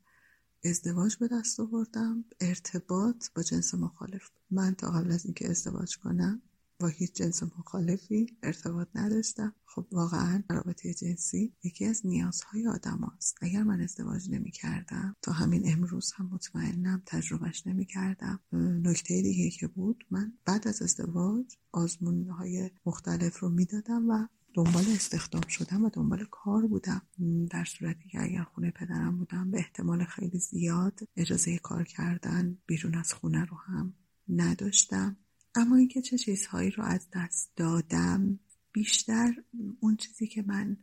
ازدواج 0.65 1.17
به 1.17 1.29
دست 1.29 1.61
آوردم 1.61 2.25
ارتباط 2.41 3.27
با 3.35 3.43
جنس 3.43 3.75
مخالف. 3.75 4.31
من 4.51 4.75
تا 4.75 4.91
قبل 4.91 5.13
از 5.13 5.25
اینکه 5.25 5.51
ازدواج 5.51 5.99
کنم 5.99 6.43
با 6.81 6.87
هیچ 6.87 7.13
جنس 7.13 7.43
مخالفی 7.43 8.37
ارتباط 8.43 8.89
نداشتم. 8.95 9.55
خب 9.67 9.87
واقعا 9.93 10.43
رابطه 10.51 10.95
جنسی 10.95 11.53
یکی 11.65 11.85
از 11.85 12.07
نیازهای 12.07 12.67
آدم 12.67 13.13
هست. 13.17 13.39
اگر 13.41 13.63
من 13.63 13.81
ازدواج 13.81 14.31
نمی 14.31 14.51
کردم 14.51 15.17
تا 15.23 15.33
همین 15.33 15.73
امروز 15.73 16.13
هم 16.13 16.27
مطمئنم 16.27 17.03
تجربهش 17.07 17.67
نمی 17.67 17.85
کردم 17.85 18.41
نکته 18.83 19.23
دیگه 19.23 19.51
که 19.51 19.67
بود 19.67 20.05
من 20.11 20.33
بعد 20.45 20.69
از 20.69 20.83
ازدواج 20.83 21.57
آزمون 21.73 22.29
های 22.29 22.71
مختلف 22.87 23.39
رو 23.39 23.49
می‌دادم 23.49 24.11
و 24.11 24.27
دنبال 24.55 24.85
استخدام 24.95 25.43
شدم 25.49 25.85
و 25.85 25.91
دنبال 25.91 26.25
کار 26.31 26.67
بودم. 26.67 27.03
در 27.51 27.65
صورتی 27.65 28.09
که 28.09 28.23
اگر 28.23 28.43
خونه 28.43 28.71
پدرم 28.71 29.17
بودم 29.17 29.51
به 29.51 29.59
احتمال 29.59 30.05
خیلی 30.05 30.39
زیاد 30.39 31.01
اجازه 31.17 31.59
کار 31.59 31.85
کردن 31.85 32.59
بیرون 32.67 32.95
از 32.95 33.13
خونه 33.13 33.45
رو 33.45 33.57
هم 33.57 33.95
نداشتم. 34.29 35.17
اما 35.55 35.77
اینکه 35.77 36.03
چه 36.03 36.19
چیزهایی 36.19 36.71
رو 36.71 36.85
از 36.85 37.07
دست 37.15 37.53
دادم 37.57 38.39
بیشتر 38.73 39.35
اون 39.81 39.97
چیزی 39.97 40.27
که 40.27 40.43
من 40.47 40.77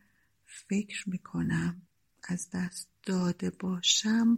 فکر 0.46 1.10
می‌کنم 1.10 1.82
از 2.24 2.50
دست 2.54 2.90
داده 3.04 3.50
باشم 3.50 4.38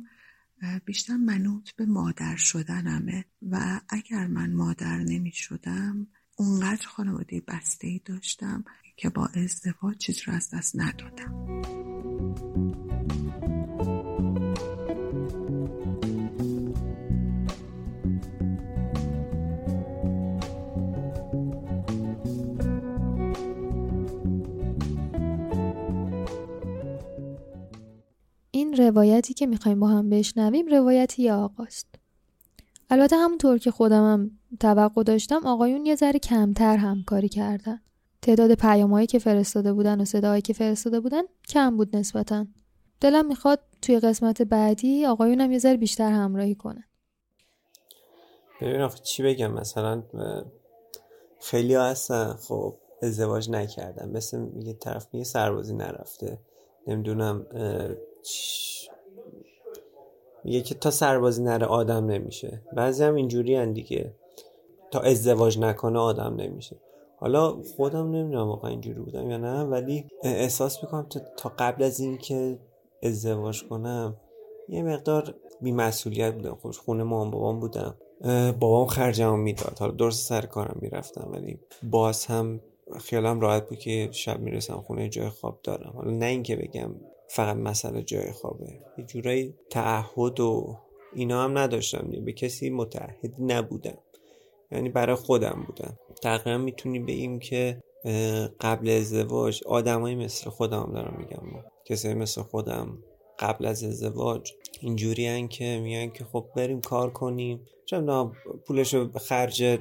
بیشتر 0.86 1.18
منوط 1.18 1.72
به 1.72 1.86
مادر 1.86 2.36
شدنمه. 2.36 3.26
و 3.42 3.82
اگر 3.90 4.28
من 4.28 4.54
مادر 4.54 4.98
نمی 4.98 5.32
شدم 5.32 6.08
اونقدر 6.36 6.88
خانواده 6.88 7.42
بسته 7.48 7.88
ای 7.88 8.02
داشتم 8.06 8.64
که 9.00 9.10
با 9.10 9.30
ازدواج 9.44 9.98
چیز 9.98 10.22
رو 10.28 10.34
از 10.34 10.50
دست 10.54 10.76
ندادم. 10.76 11.34
این 28.52 28.74
روایتی 28.78 29.34
که 29.34 29.48
می‌خوایم 29.48 29.80
با 29.80 29.88
هم 29.88 30.10
بشنویم 30.10 30.68
روایتی 30.68 31.24
یه 31.24 31.34
آقاست. 31.34 31.88
البته 32.90 33.16
همونطور 33.16 33.58
که 33.58 33.72
خودم 33.72 34.14
هم 34.14 34.32
توقع 34.60 35.04
داشتم 35.04 35.42
آقایون 35.46 35.86
یه 35.86 35.96
ذره 35.96 36.20
کمتر 36.20 36.78
همکاری 36.78 37.30
کردن. 37.30 37.82
تعداد 38.22 38.54
پیامهایی 38.54 39.08
که 39.08 39.20
فرستاده 39.20 39.74
بودن 39.74 40.02
و 40.02 40.06
صداهایی 40.06 40.42
که 40.42 40.54
فرستاده 40.54 41.00
بودن 41.00 41.22
کم 41.50 41.78
بود 41.78 41.96
نسبتا. 41.96 42.46
دلم 43.02 43.26
می‌خواد 43.26 43.60
توی 43.82 44.00
قسمت 44.00 44.42
بعدی 44.42 45.06
آقایونم 45.06 45.52
یه 45.52 45.60
ذره 45.60 45.78
بیشتر 45.78 46.12
همراهی 46.12 46.56
کنه 46.56 46.84
ببین 48.62 48.82
آخه 48.82 49.00
چی 49.00 49.24
بگم؟ 49.24 49.52
مثلا 49.52 50.04
خیلی 51.42 51.74
ها 51.74 51.84
هستن. 51.84 52.34
خب 52.34 52.76
ازدواج 53.02 53.50
نکردن. 53.50 54.10
مثل 54.10 54.40
میگه 54.40 54.74
طرف 54.74 55.08
میگه 55.14 55.26
سربازی 55.26 55.76
نرفته. 55.76 56.40
نمی‌دونم 56.88 57.46
میگه 60.44 60.62
که 60.62 60.76
تا 60.76 60.92
سربازی 60.92 61.44
نره 61.44 61.66
آدم 61.66 62.06
نمیشه. 62.06 62.62
بعضی 62.74 63.04
هم 63.04 63.16
اینجوری 63.16 63.74
دیگه. 63.74 64.16
تا 64.92 65.00
ازدواج 65.00 65.60
نکنه 65.60 66.00
آدم 66.00 66.36
نمیشه. 66.36 66.76
حالا 67.20 67.62
خودم 67.76 68.12
نمی‌دونم 68.12 68.48
واقعا 68.48 68.72
اینجوری 68.72 69.00
بودم 69.00 69.30
یا 69.30 69.38
نه 69.38 69.64
ولی 69.64 70.06
احساس 70.24 70.84
می‌کنم 70.84 71.08
تا 71.38 71.52
قبل 71.60 71.84
از 71.84 72.00
اینکه 72.00 72.60
ازدواج 73.04 73.64
کنم 73.64 74.18
یه 74.70 74.84
مقدار 74.84 75.36
بیمسئولیت 75.62 76.34
بودم. 76.34 76.56
خوش 76.56 76.80
خونه 76.80 77.04
مام 77.04 77.32
بابام 77.32 77.60
بودم. 77.60 77.96
بابام 78.60 78.88
خرجم 78.88 79.40
می‌داد. 79.40 79.78
حالا 79.80 79.92
درست 79.92 80.28
سر 80.28 80.42
کارم 80.42 80.78
می‌رفتم 80.82 81.30
ولی 81.32 81.60
باز 81.84 82.26
هم 82.26 82.62
خیالم 83.00 83.40
راحت 83.40 83.70
بود 83.70 83.80
که 83.80 84.10
شب 84.12 84.40
می‌رسم 84.40 84.82
خونه 84.82 85.10
جای 85.10 85.30
خواب 85.30 85.60
دارم. 85.64 85.94
حالا 85.96 86.12
نه 86.12 86.26
اینکه 86.26 86.56
بگم 86.56 86.96
فقط 87.30 87.56
مسئله 87.56 88.02
جای 88.02 88.32
خوابه. 88.32 88.80
یه 88.98 89.06
جورایی 89.06 89.56
تعهد 89.70 90.40
و 90.40 90.78
اینا 91.14 91.44
هم 91.44 91.58
نداشتم. 91.58 92.12
به 92.26 92.34
کسی 92.34 92.70
متعهد 92.70 93.34
نبودم. 93.40 93.98
یعنی 94.72 94.90
برای 94.90 95.16
خودم 95.16 95.64
بودم 95.68 95.98
تقریبا 96.24 96.58
می‌تونیم 96.58 97.06
بگیم 97.06 97.40
که 97.40 97.84
قبل 98.62 98.90
ازدواج 98.90 99.64
آدمایی 99.66 100.16
مثل 100.16 100.50
خودم 100.50 100.92
دارم 100.94 101.16
میگم. 101.18 101.64
کسی 101.86 102.14
مثل 102.14 102.42
خودم 102.42 103.04
قبل 103.40 103.66
از 103.66 103.84
ازدواج 103.84 104.54
اینجوری 104.82 105.48
که 105.48 105.80
میگن 105.84 106.10
که 106.10 106.24
خب 106.24 106.46
بریم 106.56 106.82
کار 106.82 107.10
کنیم. 107.10 107.66
چون 107.86 108.32
پولش 108.68 108.94
رو 108.94 109.12
خرج 109.12 109.80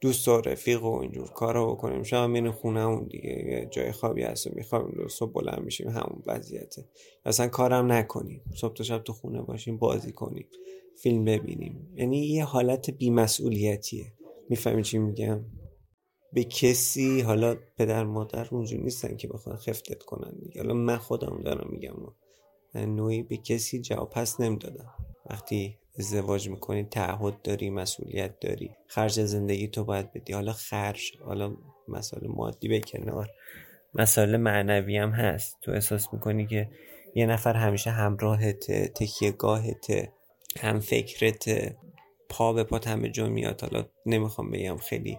دوست 0.00 0.28
و 0.28 0.40
رفیق 0.40 0.82
و 0.82 0.98
اینجور 1.00 1.28
کارا 1.28 1.66
بکنیم. 1.66 2.02
شما 2.02 2.26
میرین 2.26 2.50
خونه 2.50 2.80
اون 2.80 3.04
دیگه. 3.04 3.68
جای 3.70 3.92
خوابی 3.92 4.22
هست 4.22 4.46
و 4.46 4.50
میخوابیم 4.54 5.08
صبح 5.08 5.32
بلند 5.32 5.62
میشیم 5.64 5.88
همون 5.88 6.22
وضعیته. 6.26 6.84
اصلا 7.24 7.48
کارم 7.48 7.92
نکنیم. 7.92 8.42
صبح 8.54 8.74
تا 8.74 8.84
شب 8.84 8.98
تو 8.98 9.12
خونه 9.12 9.42
باشیم 9.42 9.76
بازی 9.76 10.12
کنیم 10.12 10.46
فیلم 11.02 11.24
ببینیم. 11.24 11.88
یعنی 11.96 12.26
یه 12.26 12.44
حالت 12.44 12.90
بیمسئولیتیه. 12.90 14.12
می‌فهمی 14.48 14.82
چی 14.82 14.98
میگم. 14.98 15.44
به 16.32 16.44
کسی 16.44 17.20
حالا 17.20 17.56
پدر 17.76 18.04
مادر 18.04 18.48
اونجور 18.50 18.80
نیستن 18.80 19.16
که 19.16 19.28
بخوان 19.28 19.56
خفتت 19.56 20.02
کنن 20.02 20.38
دیگه. 20.42 20.62
حالا 20.62 20.74
من 20.74 20.96
خودم 20.96 21.42
دارم 21.44 21.68
میگم. 21.70 21.94
من 22.74 22.94
نوعی 22.94 23.22
به 23.22 23.36
کسی 23.36 23.80
جواب 23.80 24.10
پس 24.10 24.40
نمی‌دادم. 24.40 24.94
وقتی 25.30 25.78
ازدواج 25.98 26.48
می‌کنی 26.48 26.84
تعهد 26.84 27.42
داری 27.42 27.70
مسئولیت 27.70 28.40
داری 28.40 28.70
خرج 28.86 29.20
زندگی 29.20 29.68
تو 29.68 29.84
باید 29.84 30.12
بدی. 30.12 30.32
حالا 30.32 30.52
خرج 30.52 31.12
حالا 31.24 31.56
مسئله 31.88 32.28
مادی 32.28 32.68
به 32.68 32.80
کنار. 32.80 33.30
مسئله 33.94 34.36
معنوی 34.36 34.96
هم 34.96 35.10
هست. 35.10 35.56
تو 35.62 35.72
احساس 35.72 36.12
می‌کنی 36.12 36.46
که 36.46 36.70
یه 37.14 37.26
نفر 37.26 37.54
همیشه 37.54 37.90
همراهته 37.90 38.88
تکیه 38.88 39.32
گاهته 39.32 40.12
هم 40.60 40.80
فکرت 40.80 41.74
پا 42.28 42.52
به 42.52 42.64
پا 42.64 42.80
همه 42.86 43.08
جا 43.08 43.28
میاد. 43.28 43.60
حالا 43.60 43.84
نمی‌خوام 44.06 44.50
بگم 44.50 44.76
خیلی 44.76 45.18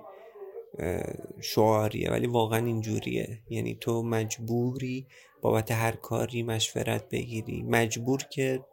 شعاریه 1.42 2.12
ولی 2.12 2.28
واقعا 2.28 2.66
اینجوریه. 2.66 3.40
یعنی 3.50 3.78
تو 3.82 4.04
مجبوری 4.04 5.08
بابت 5.42 5.72
هر 5.72 5.92
کاری 5.92 6.44
مشورت 6.44 7.10
بگیری. 7.10 7.64
مجبور 7.64 8.20
که 8.24 8.66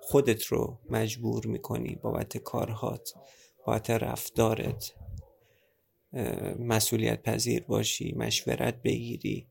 خودت 0.00 0.44
رو 0.44 0.78
مجبور 0.90 1.46
می‌کنی 1.46 1.98
بابت 2.02 2.36
کارهات 2.36 3.14
بابت 3.66 3.90
رفتارت 3.90 4.94
مسئولیت 6.58 7.22
پذیر 7.22 7.64
باشی 7.64 8.14
مشورت 8.16 8.82
بگیری 8.82 9.46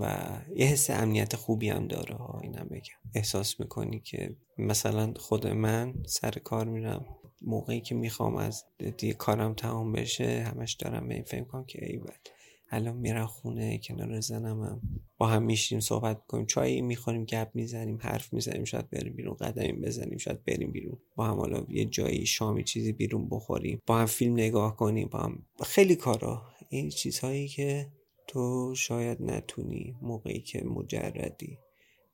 و 0.00 0.28
یه 0.56 0.66
حس 0.66 0.90
امنیت 0.90 1.36
خوبی 1.36 1.68
هم 1.68 1.86
داره. 1.86 2.14
ها 2.14 2.40
اینم 2.42 2.68
بگم. 2.70 3.10
احساس 3.14 3.60
می‌کنی 3.60 4.00
که 4.00 4.36
مثلا 4.58 5.14
خود 5.16 5.46
من 5.46 5.94
سر 6.06 6.30
کار 6.30 6.64
میرم. 6.64 7.17
موقعی 7.42 7.80
که 7.80 7.94
می‌خوام 7.94 8.36
از 8.36 8.64
دیگه 8.98 9.14
کارم 9.14 9.54
تمام 9.54 9.92
بشه 9.92 10.44
همش 10.54 10.72
دارم 10.72 11.08
به 11.08 11.14
این 11.14 11.24
فکر 11.24 11.44
کنم 11.44 11.64
که 11.64 11.86
ای 11.86 11.98
بد 11.98 12.26
الان 12.70 12.96
میرم 12.96 13.26
خونه 13.26 13.78
کنار 13.78 14.20
زنم 14.20 14.80
با 15.18 15.26
هم 15.26 15.42
میشیم 15.42 15.80
صحبت 15.80 16.26
کنیم 16.26 16.46
چای 16.46 16.80
می‌خوریم 16.80 17.24
گپ 17.24 17.50
می‌زنیم 17.54 17.98
حرف 18.02 18.32
می‌زنیم 18.32 18.64
شاید 18.64 18.90
بریم 18.90 19.16
بیرون 19.16 19.34
قدمی 19.34 19.72
بزنیم 19.72 20.18
شاید 20.18 20.44
بریم 20.44 20.72
بیرون. 20.72 20.98
با 21.16 21.24
هم 21.24 21.36
حالا 21.36 21.66
یه 21.68 21.84
جایی 21.84 22.26
شامی 22.26 22.64
چیزی 22.64 22.92
بیرون 22.92 23.28
بخوریم. 23.28 23.82
با 23.86 23.98
هم 23.98 24.06
فیلم 24.06 24.32
نگاه 24.32 24.76
کنیم 24.76 25.08
با 25.08 25.18
هم 25.18 25.46
خیلی 25.62 25.96
کارا. 25.96 26.42
این 26.68 26.88
چیزهایی 26.88 27.48
که 27.48 27.88
تو 28.26 28.74
شاید 28.76 29.22
نتونی 29.22 29.96
موقعی 30.02 30.40
که 30.40 30.64
مجردی 30.64 31.58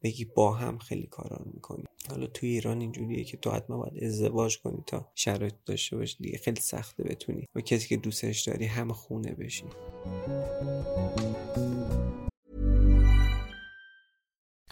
بگی 0.03 0.25
با 0.25 0.53
هم 0.53 0.79
خیلی 0.79 1.07
کارا 1.07 1.45
می‌کنی 1.55 1.85
حالا 2.11 2.27
تو 2.27 2.47
ایران 2.47 2.81
اینجوریه 2.81 3.25
که 3.25 3.37
تو 3.37 3.51
حتما 3.51 3.77
باید 3.77 4.05
ازدواج 4.05 4.59
کنی 4.59 4.83
تا 4.87 5.11
شرایط 5.15 5.55
داشته 5.67 5.97
باشی 5.97 6.17
دیگه 6.21 6.39
خیلی 6.39 6.61
سخته 6.61 7.03
بتونی 7.03 7.49
و 7.55 7.61
کسی 7.61 7.89
که 7.89 7.97
دوستش 7.97 8.41
داری 8.41 8.67
هم 8.67 8.93
خونه 8.93 9.33
بشی 9.33 9.65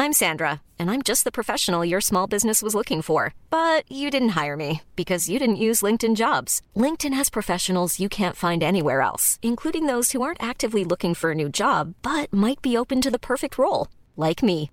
I'm 0.02 0.24
Sandra, 0.24 0.62
and 0.80 0.90
I'm 0.90 1.02
just 1.02 1.22
the 1.22 1.38
professional 1.38 1.84
your 1.84 2.00
small 2.00 2.26
business 2.26 2.60
was 2.60 2.74
looking 2.74 3.02
for. 3.02 3.20
But 3.50 3.84
you 4.00 4.10
didn't 4.10 4.36
hire 4.40 4.56
me 4.56 4.82
because 4.96 5.28
you 5.30 5.38
didn't 5.38 5.64
use 5.68 5.80
LinkedIn 5.80 6.16
jobs. 6.16 6.60
LinkedIn 6.84 7.14
has 7.14 7.30
professionals 7.30 8.00
you 8.00 8.08
can't 8.08 8.42
find 8.44 8.62
anywhere 8.64 9.00
else, 9.00 9.38
including 9.42 9.86
those 9.86 10.10
who 10.10 10.20
aren't 10.22 10.42
actively 10.42 10.84
looking 10.84 11.14
for 11.14 11.30
a 11.30 11.36
new 11.36 11.48
job 11.48 11.94
but 12.02 12.32
might 12.32 12.60
be 12.60 12.76
open 12.76 13.00
to 13.00 13.12
the 13.12 13.26
perfect 13.30 13.56
role, 13.56 13.86
like 14.16 14.42
me. 14.42 14.72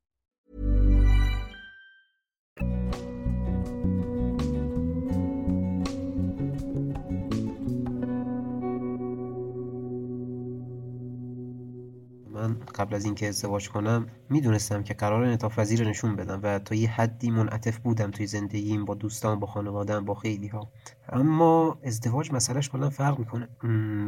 قبل 12.75 12.95
از 12.95 13.05
اینکه 13.05 13.27
ازدواج 13.27 13.69
کنم 13.69 14.07
می‌دونستم 14.29 14.83
که 14.83 14.93
قرار 14.93 15.23
انعطاف 15.23 15.59
پذیر 15.59 15.89
نشون 15.89 16.15
بدم 16.15 16.39
و 16.43 16.59
تا 16.59 16.75
یه 16.75 16.89
حدی 16.89 17.31
منعطف 17.31 17.77
بودم 17.77 18.11
توی 18.11 18.27
زندگیم 18.27 18.85
با 18.85 18.93
دوستان 18.93 19.39
با 19.39 19.47
خانوادم 19.47 20.05
با 20.05 20.13
خیلی 20.13 20.47
ها 20.47 20.71
اما 21.09 21.79
ازدواج 21.83 22.33
مسئلهش 22.33 22.69
کلا 22.69 22.89
فرق 22.89 23.19
می‌کنه. 23.19 23.49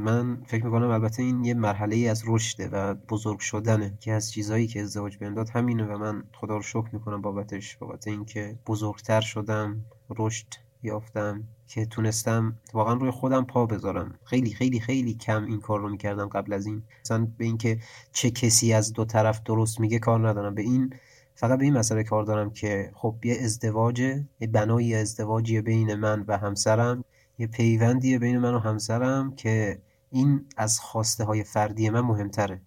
من 0.06 0.44
فکر 0.46 0.66
می‌کنم 0.66 0.90
البته 0.90 1.24
این 1.24 1.46
یه 1.46 1.54
مرحله 1.54 1.96
ای 1.96 2.08
از 2.08 2.24
رشده 2.28 2.68
و 2.68 2.94
بزرگ 2.94 3.40
شدنه 3.40 3.98
که 4.00 4.12
از 4.14 4.32
چیزهایی 4.32 4.68
که 4.68 4.82
ازدواج 4.82 5.18
بهم 5.18 5.34
داد 5.34 5.50
همینه 5.50 5.86
و 5.86 5.98
من 5.98 6.24
خدا 6.34 6.56
رو 6.56 6.62
شکر 6.62 6.90
می‌کنم 6.94 7.22
بابتش 7.22 7.78
بابت 7.78 8.08
اینکه 8.08 8.60
بزرگتر 8.68 9.22
شدم 9.22 9.86
رشد 10.18 10.48
یافتم 10.84 11.44
که 11.68 11.86
تونستم 11.86 12.56
واقعا 12.74 12.94
روی 12.94 13.12
خودم 13.12 13.46
پا 13.46 13.66
بذارم. 13.66 14.16
خیلی 14.24 14.54
خیلی 14.54 14.80
خیلی 14.80 15.14
کم 15.14 15.46
این 15.46 15.60
کار 15.60 15.80
رو 15.80 15.90
می‌کردم 15.90 16.28
قبل 16.28 16.54
از 16.54 16.66
این. 16.66 16.84
مثلا 17.06 17.28
به 17.38 17.46
اینکه 17.46 17.80
چه 18.12 18.32
کسی 18.32 18.74
از 18.74 18.94
دو 18.94 19.06
طرف 19.06 19.42
درست 19.44 19.80
میگه 19.80 20.00
کار 20.00 20.30
ندارم. 20.30 20.56
به 20.56 20.62
این 20.62 20.94
فقط 21.36 21.60
به 21.60 21.66
این 21.66 21.78
مسئله 21.78 22.04
کار 22.04 22.24
دارم 22.24 22.50
که 22.50 22.92
خب 22.94 23.16
یه 23.24 23.38
ازدواج 23.42 24.00
یه 24.00 24.48
بنای 24.52 24.96
ازدواجی 24.96 25.62
بین 25.62 25.96
من 25.96 26.26
و 26.28 26.38
همسرم 26.38 27.04
یه 27.40 27.48
پیوندیه 27.48 28.20
بین 28.20 28.38
من 28.38 28.54
و 28.54 28.60
همسرم 28.60 29.36
که 29.36 29.82
این 30.12 30.46
از 30.58 30.80
خواسته 30.80 31.24
های 31.24 31.44
فردی 31.44 31.90
من 31.90 32.02
مهمتره. 32.02 32.62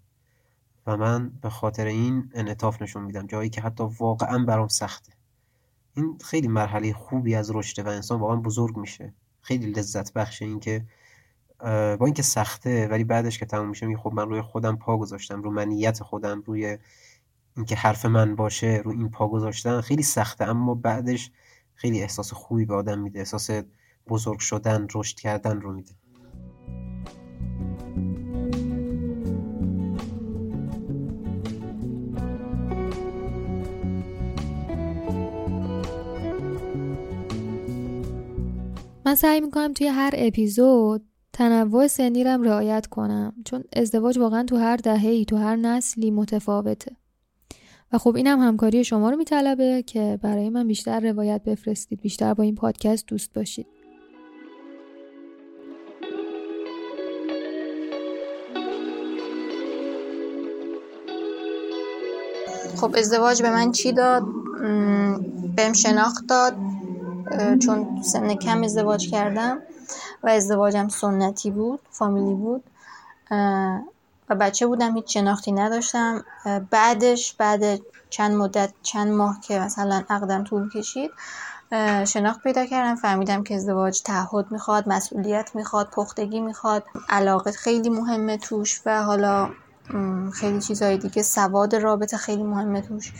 و 0.86 0.96
من 0.96 1.30
به 1.42 1.50
خاطر 1.50 1.86
این 1.86 2.30
انعطاف 2.34 2.82
نشون 2.82 3.04
میدم. 3.04 3.26
جایی 3.26 3.50
که 3.50 3.60
حتی 3.60 3.84
واقعا 3.98 4.44
برام 4.44 4.68
سخته. 4.68 5.15
این 5.96 6.18
خیلی 6.24 6.48
مرحله 6.48 6.92
خوبی 6.92 7.34
از 7.34 7.50
رشد 7.50 7.86
و 7.86 7.88
انسان 7.88 8.20
واقعا 8.20 8.36
بزرگ 8.36 8.76
میشه. 8.76 9.14
خیلی 9.40 9.66
لذت 9.66 10.12
بخشه 10.12 10.44
این 10.44 10.60
که 10.60 10.84
با 11.98 11.98
اینکه 12.04 12.22
سخته 12.22 12.88
ولی 12.88 13.04
بعدش 13.04 13.38
که 13.38 13.46
تموم 13.46 13.68
میشه 13.68 13.96
خب 13.96 14.12
من 14.12 14.28
روی 14.28 14.42
خودم 14.42 14.76
پا 14.76 14.96
گذاشتم 14.96 15.42
رو 15.42 15.50
منیت 15.50 16.02
خودم 16.02 16.42
روی 16.46 16.78
اینکه 17.56 17.76
حرف 17.76 18.06
من 18.06 18.36
باشه 18.36 18.82
رو 18.84 18.90
این 18.90 19.10
پا 19.10 19.28
گذاشتن 19.28 19.80
خیلی 19.80 20.02
سخته. 20.02 20.44
اما 20.44 20.74
بعدش 20.74 21.30
خیلی 21.74 22.02
احساس 22.02 22.32
خوبی 22.32 22.64
به 22.64 22.74
آدم 22.74 22.98
میده 22.98 23.18
احساس 23.18 23.50
بزرگ 24.08 24.38
شدن 24.38 24.86
رشد 24.94 25.16
کردن 25.16 25.60
رو 25.60 25.72
میده. 25.72 25.92
من 39.06 39.14
سعی 39.14 39.40
می‌کنم 39.40 39.72
توی 39.72 39.86
هر 39.86 40.14
اپیزود 40.16 41.04
تنوع 41.32 41.86
سنی 41.86 42.24
رم 42.24 42.42
رعایت 42.42 42.86
کنم. 42.86 43.34
چون 43.44 43.64
ازدواج 43.76 44.18
واقعا 44.18 44.42
تو 44.42 44.56
هر 44.56 44.76
دهه 44.76 45.08
ای 45.08 45.24
تو 45.24 45.36
هر 45.36 45.56
نسلی 45.56 46.10
متفاوته. 46.10 46.96
و 47.92 47.98
خب 47.98 48.16
اینم 48.16 48.40
همکاری 48.40 48.84
شما 48.84 49.10
رو 49.10 49.16
میطلبه 49.16 49.82
که 49.86 50.18
برای 50.22 50.50
من 50.50 50.66
بیشتر 50.66 51.00
روایت 51.00 51.42
بفرستید 51.42 52.00
بیشتر 52.00 52.34
با 52.34 52.44
این 52.44 52.54
پادکست 52.54 53.06
دوست 53.06 53.32
باشید. 53.32 53.66
خب 62.76 62.94
ازدواج 62.98 63.42
به 63.42 63.50
من 63.50 63.72
چی 63.72 63.92
داد؟ 63.92 64.22
بهم 65.56 65.72
شناخت 65.72 66.26
داد. 66.28 66.56
چون 67.62 68.02
سن 68.02 68.34
کم 68.34 68.62
ازدواج 68.62 69.10
کردم 69.10 69.58
و 70.22 70.28
ازدواجم 70.28 70.88
سنتی 70.88 71.50
بود 71.50 71.80
فامیلی 71.90 72.34
بود 72.34 72.64
و 74.30 74.34
بچه 74.40 74.66
بودم 74.66 74.96
هیچ 74.96 75.14
شناختی 75.14 75.52
نداشتم. 75.52 76.24
بعدش 76.70 77.32
بعد 77.32 77.80
چند 78.10 78.34
مدت 78.36 78.72
چند 78.82 79.12
ماه 79.12 79.40
که 79.40 79.58
مثلا 79.58 80.02
عقدم 80.10 80.44
طول 80.44 80.70
کشید 80.70 81.10
شناخت 82.04 82.42
پیدا 82.42 82.66
کردم 82.66 82.96
فهمیدم 82.96 83.42
که 83.42 83.54
ازدواج 83.54 84.02
تعهد 84.02 84.46
می‌خواد 84.50 84.88
مسئولیت 84.88 85.50
می‌خواد 85.54 85.88
پختگی 85.90 86.40
می‌خواد. 86.40 86.84
علاقه 87.08 87.52
خیلی 87.52 87.90
مهمه 87.90 88.36
توش 88.36 88.80
و 88.86 89.02
حالا 89.02 89.50
خیلی 90.32 90.60
چیزهای 90.60 90.98
دیگه 90.98 91.22
سواد 91.22 91.76
رابطه 91.76 92.16
خیلی 92.16 92.42
مهمه 92.42 92.80
توش. 92.80 93.12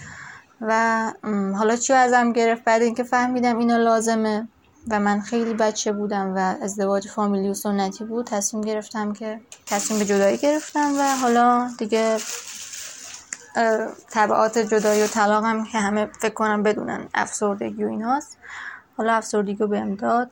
و 0.61 1.12
حالا 1.59 1.77
چی 1.77 1.92
ازم 1.92 2.33
گرفت؟ 2.33 2.64
بعد 2.64 2.83
اینکه 2.83 3.03
فهمیدم 3.03 3.59
اینا 3.59 3.77
لازمه 3.77 4.49
و 4.90 5.01
من 5.01 5.21
خیلی 5.21 5.55
بچه 5.55 5.92
بودم 5.92 6.35
و 6.37 6.55
ازدواج 6.62 7.09
فامیلی 7.09 7.49
و 7.49 7.55
سنتی 7.55 8.05
بود 8.05 8.27
تصمیم 8.27 8.62
گرفتم 8.62 9.12
که 9.12 9.40
تصمیم 9.66 9.99
به 9.99 10.07
جدایی 10.07 10.37
گرفتم 10.37 10.92
و 10.99 11.16
حالا 11.23 11.71
دیگه 11.79 12.16
طبعات 14.11 14.59
جدایی 14.59 15.03
و 15.03 15.07
طلاق 15.07 15.45
هم 15.45 15.64
که 15.64 15.79
همه 15.79 16.07
فکر 16.21 16.35
کنم 16.35 16.62
بدونن 16.62 17.09
افسردگی 17.14 17.85
و 17.85 17.88
ایناست. 17.88 18.38
حالا 18.97 19.12
افسردگی 19.12 19.57
رو 19.57 19.69
بهم 19.69 19.95
داد 19.95 20.31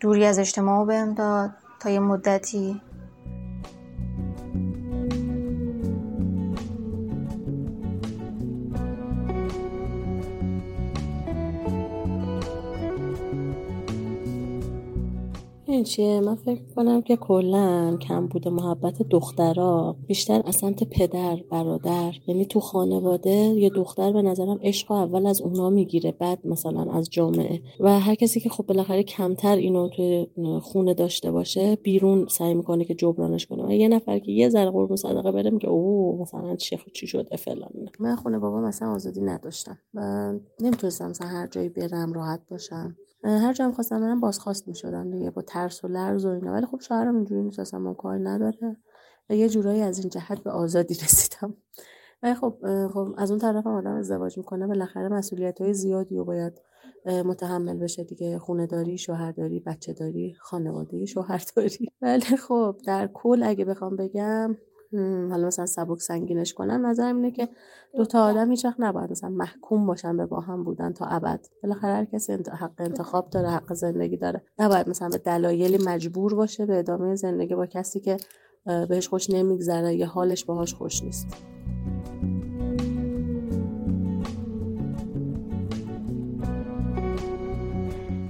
دوری 0.00 0.26
از 0.26 0.38
اجتماع 0.38 0.86
بهم 0.86 1.14
داد 1.14 1.50
تا 1.80 1.90
یه 1.90 2.00
مدتی 2.00 2.80
این 15.74 15.84
چیه؟ 15.84 16.20
من 16.20 16.34
فکر 16.34 16.62
کنم 16.76 17.02
که 17.02 17.16
کلا 17.16 17.96
کم 17.96 18.26
بوده 18.26 18.50
محبت 18.50 19.02
دخترا 19.02 19.96
بیشتر 20.06 20.42
اصلا 20.46 20.74
پدر 20.90 21.36
برادر. 21.50 22.12
یعنی 22.26 22.44
تو 22.44 22.60
خانواده 22.60 23.30
یه 23.30 23.70
دختر 23.70 24.12
به 24.12 24.22
نظرم 24.22 24.58
عشق 24.62 24.90
اول 24.92 25.26
از 25.26 25.40
اونا 25.40 25.70
می‌گیره 25.70 26.12
بعد 26.12 26.46
مثلا 26.46 26.92
از 26.92 27.10
جامعه. 27.10 27.60
و 27.80 28.00
هر 28.00 28.14
کسی 28.14 28.40
که 28.40 28.48
خب 28.48 28.66
بالاخره 28.66 29.02
کمتر 29.02 29.56
اینو 29.56 29.88
تو 29.88 30.26
خونه 30.60 30.94
داشته 30.94 31.30
باشه 31.30 31.76
بیرون 31.76 32.26
سعی 32.30 32.54
می‌کنه 32.54 32.84
که 32.84 32.94
جبرانش 32.94 33.46
کنه. 33.46 33.66
و 33.66 33.72
یه 33.72 33.88
نفر 33.88 34.18
که 34.18 34.32
یه 34.32 34.48
ذره 34.48 34.70
قربون 34.70 34.96
صدقه 34.96 35.32
بره 35.32 35.50
میگه 35.50 35.68
اوه 35.68 36.20
مثلا 36.20 36.56
چی 36.56 36.78
چی 36.94 37.06
شده 37.06 37.36
فلان. 37.36 37.70
من 38.00 38.16
خونه 38.16 38.38
بابا 38.38 38.60
مثلا 38.60 38.88
آزادی 38.94 39.20
نداشتم 39.20 39.78
و 39.94 40.32
نمی‌تونستم 40.60 41.10
مثلا 41.10 41.28
هر 41.28 41.46
جایی 41.46 41.68
برم 41.68 42.12
راحت 42.12 42.40
باشم. 42.50 42.96
هر 43.24 43.52
جا 43.52 43.72
خواستم 43.72 44.00
برم 44.00 44.20
بازخواست 44.20 44.68
می‌شدم 44.68 45.10
دیگه 45.10 45.30
با 45.30 45.42
ترس 45.42 45.84
و 45.84 45.88
لرز 45.88 46.24
و 46.24 46.28
اینا. 46.28 46.52
ولی 46.52 46.66
خب 46.66 46.80
شوهرم 46.80 47.16
اینجوری 47.16 47.42
نیست 47.42 47.58
اصلا 47.58 47.94
کار 47.94 48.28
نداره. 48.28 48.76
و 49.30 49.34
یه 49.34 49.48
جورایی 49.48 49.80
از 49.80 49.98
این 49.98 50.08
جهت 50.08 50.42
به 50.42 50.50
آزادی 50.50 50.94
رسیدم. 51.04 51.54
ولی 52.22 52.34
خب 52.34 52.58
خب 52.92 53.14
از 53.18 53.30
اون 53.30 53.40
طرف 53.40 53.66
هم 53.66 53.72
آدم 53.72 53.94
ازدواج 53.94 54.38
می‌کنه. 54.38 54.66
بالاخره 54.66 55.08
مسئولیت 55.08 55.60
های 55.60 55.74
زیادی 55.74 56.18
و 56.18 56.24
باید 56.24 56.52
متحمل 57.06 57.78
بشه 57.78 58.04
دیگه. 58.04 58.38
خونه 58.38 58.66
داری 58.66 58.98
شوهرداری 58.98 59.60
بچه 59.60 59.92
داری 59.92 60.34
خانواده 60.40 61.04
شوهرداری. 61.04 61.88
ولی 62.02 62.36
خب 62.36 62.76
در 62.86 63.06
کل 63.14 63.42
اگه 63.42 63.64
بخوام 63.64 63.96
بگم 63.96 64.56
حالا 65.30 65.46
مثلا 65.46 65.66
سبک 65.66 66.00
سنگینش 66.00 66.54
کنم 66.54 66.86
نظرم 66.86 67.16
اینه 67.16 67.30
که 67.30 67.48
دو 67.96 68.04
تا 68.04 68.24
آدم 68.24 68.50
هیچ 68.50 68.64
وقت 68.64 68.76
نباید 68.78 69.10
مثلا 69.10 69.30
محکوم 69.30 69.86
باشن 69.86 70.16
به 70.16 70.26
با 70.26 70.40
هم 70.40 70.64
بودن 70.64 70.92
تا 70.92 71.04
ابد. 71.04 71.46
بالاخره 71.62 71.92
هر 71.92 72.04
کسی 72.04 72.32
حق 72.32 72.72
انتخاب 72.78 73.30
داره 73.30 73.48
حق 73.48 73.74
زندگی 73.74 74.16
داره. 74.16 74.42
نباید 74.58 74.88
مثلا 74.88 75.08
به 75.08 75.18
دلایلی 75.18 75.78
مجبور 75.86 76.34
باشه 76.34 76.66
به 76.66 76.78
ادامه 76.78 77.14
زندگی 77.14 77.54
با 77.54 77.66
کسی 77.66 78.00
که 78.00 78.16
بهش 78.88 79.08
خوش 79.08 79.30
نمیگذره 79.30 79.94
یا 79.94 80.06
حالش 80.06 80.44
باهاش 80.44 80.74
خوش 80.74 81.02
نیست. 81.02 81.26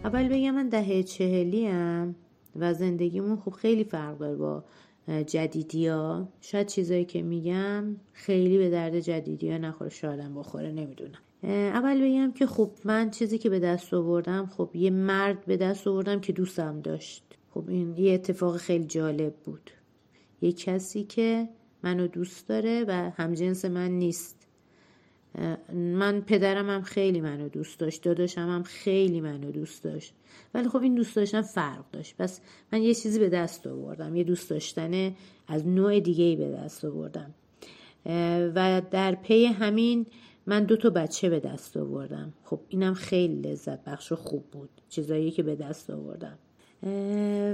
اول 0.04 0.28
بگم 0.28 0.50
من 0.50 0.68
دهه 0.68 1.02
چهلی 1.02 1.66
هم 1.66 2.14
و 2.56 2.74
زندگیمون 2.74 3.36
خب 3.36 3.50
خیلی 3.50 3.84
فرق 3.84 4.18
داره 4.18 4.36
با 4.36 4.64
جدیدی 5.26 5.86
ها 5.86 6.28
شاید 6.40 6.66
چیزایی 6.66 7.04
که 7.04 7.22
میگم 7.22 7.96
خیلی 8.12 8.58
به 8.58 8.70
درد 8.70 9.00
جدیدی 9.00 9.50
ها 9.50 9.58
نخوره 9.58 9.90
شایدم 9.90 10.34
بخوره 10.34 10.72
نمی‌دونم. 10.72 11.18
اول 11.44 12.04
بگم 12.04 12.32
که 12.32 12.46
خب 12.46 12.70
من 12.84 13.10
چیزی 13.10 13.38
که 13.38 13.50
به 13.50 13.58
دست 13.58 13.94
آوردم 13.94 14.46
خب 14.46 14.70
یه 14.74 14.90
مرد 14.90 15.44
به 15.44 15.56
دست 15.56 15.86
آوردم 15.86 16.20
که 16.20 16.32
دوستم 16.32 16.80
داشت. 16.80 17.24
خب 17.50 17.64
این 17.68 17.96
یه 17.96 18.14
اتفاق 18.14 18.56
خیلی 18.56 18.84
جالب 18.84 19.34
بود. 19.44 19.70
یه 20.40 20.52
کسی 20.52 21.04
که 21.04 21.48
منو 21.82 22.06
دوست 22.06 22.48
داره 22.48 22.84
و 22.88 23.10
همجنس 23.16 23.64
من 23.64 23.90
نیست. 23.90 24.43
من 25.72 26.20
پدرم 26.20 26.70
هم 26.70 26.82
خیلی 26.82 27.20
منو 27.20 27.48
دوست 27.48 27.80
داشت 27.80 28.02
داداشم 28.02 28.40
هم 28.40 28.62
خیلی 28.62 29.20
منو 29.20 29.50
دوست 29.50 29.84
داشت. 29.84 30.14
ولی 30.54 30.68
خب 30.68 30.82
این 30.82 30.94
دوست 30.94 31.16
داشتن 31.16 31.42
فرق 31.42 31.84
داشت. 31.92 32.14
پس 32.18 32.40
من 32.72 32.82
یه 32.82 32.94
چیزی 32.94 33.18
به 33.18 33.28
دست 33.28 33.66
آوردم 33.66 34.16
یه 34.16 34.24
دوست 34.24 34.50
داشتن 34.50 35.14
از 35.48 35.66
نوع 35.66 36.00
دیگه 36.00 36.24
ای 36.24 36.36
به 36.36 36.48
دست 36.48 36.84
آوردم. 36.84 37.34
و 38.54 38.82
در 38.90 39.14
پی 39.14 39.44
همین 39.44 40.06
من 40.46 40.64
دو 40.64 40.76
تا 40.76 40.90
بچه 40.90 41.30
به 41.30 41.40
دست 41.40 41.76
آوردم. 41.76 42.32
خب 42.44 42.60
اینم 42.68 42.94
خیلی 42.94 43.40
لذت 43.40 43.84
بخش 43.84 44.12
و 44.12 44.16
خوب 44.16 44.44
بود 44.52 44.70
چیزایی 44.88 45.30
که 45.30 45.42
به 45.42 45.56
دست 45.56 45.90
آوردم. 45.90 46.38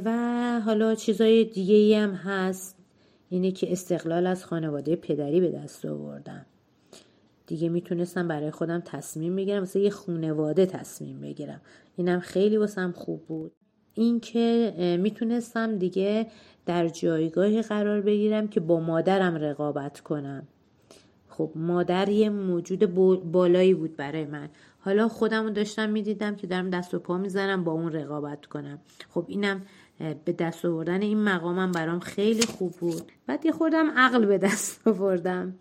و 0.04 0.60
حالا 0.64 0.94
چیزای 0.94 1.44
دیگه 1.44 1.74
ای 1.74 1.94
هم 1.94 2.10
هست. 2.10 2.76
اینه 3.28 3.52
که 3.52 3.72
استقلال 3.72 4.26
از 4.26 4.44
خانواده 4.44 4.96
پدری 4.96 5.40
به 5.40 5.50
دست 5.50 5.84
آوردم. 5.84 6.46
دیگه 7.50 7.68
می‌تونستم 7.68 8.28
برای 8.28 8.50
خودم 8.50 8.80
تصمیم 8.80 9.36
بگیرم 9.36 9.58
واسه 9.58 9.80
یه 9.80 9.90
خونواده 9.90 10.66
تصمیم 10.66 11.20
بگیرم. 11.20 11.60
اینم 11.96 12.20
خیلی 12.20 12.56
واسم 12.56 12.92
خوب 12.92 13.26
بود. 13.26 13.52
اینکه 13.94 14.74
می‌تونستم 15.02 15.78
دیگه 15.78 16.26
در 16.66 16.88
جایگاهی 16.88 17.62
قرار 17.62 18.00
بگیرم 18.00 18.48
که 18.48 18.60
با 18.60 18.80
مادرم 18.80 19.34
رقابت 19.34 20.00
کنم. 20.00 20.48
خب 21.28 21.52
مادر 21.54 22.08
یه 22.08 22.30
موجود 22.30 22.94
بالایی 23.32 23.74
بود 23.74 23.96
برای 23.96 24.24
من. 24.24 24.48
حالا 24.78 25.08
خودم 25.08 25.52
داشتم 25.52 25.90
می‌دیدم 25.90 26.36
که 26.36 26.46
دارم 26.46 26.70
دست 26.70 26.94
و 26.94 26.98
پا 26.98 27.18
می‌زنم 27.18 27.64
با 27.64 27.72
اون 27.72 27.92
رقابت 27.92 28.46
کنم. 28.46 28.78
خب 29.08 29.24
اینم 29.28 29.62
به 30.24 30.32
دست 30.32 30.64
آوردن 30.64 31.02
این 31.02 31.18
مقامم 31.18 31.72
برام 31.72 32.00
خیلی 32.00 32.42
خوب 32.42 32.72
بود. 32.72 33.12
بعد 33.26 33.46
یه 33.46 33.52
خودم 33.52 33.90
عقل 33.96 34.26
به 34.26 34.38
دست 34.38 34.88
آوردم. 34.88 35.54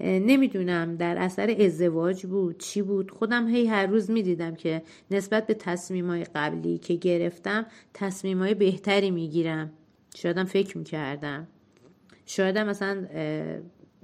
نمی‌دونم 0.00 0.96
در 0.96 1.18
اثر 1.18 1.56
ازدواج 1.60 2.26
بود 2.26 2.58
چی 2.58 2.82
بود. 2.82 3.10
خودم 3.10 3.48
هی 3.48 3.66
هر 3.66 3.86
روز 3.86 4.10
می‌دیدم 4.10 4.54
که 4.54 4.82
نسبت 5.10 5.46
به 5.46 5.54
تصمیمای 5.54 6.24
قبلی 6.34 6.78
که 6.78 6.94
گرفتم 6.94 7.66
تصمیمای 7.94 8.54
بهتری 8.54 9.10
می‌گیرم. 9.10 9.70
شایدم 10.14 10.44
فکر 10.44 10.78
می‌کردم. 10.78 11.46
شایدم 12.26 12.66
مثلا 12.66 13.06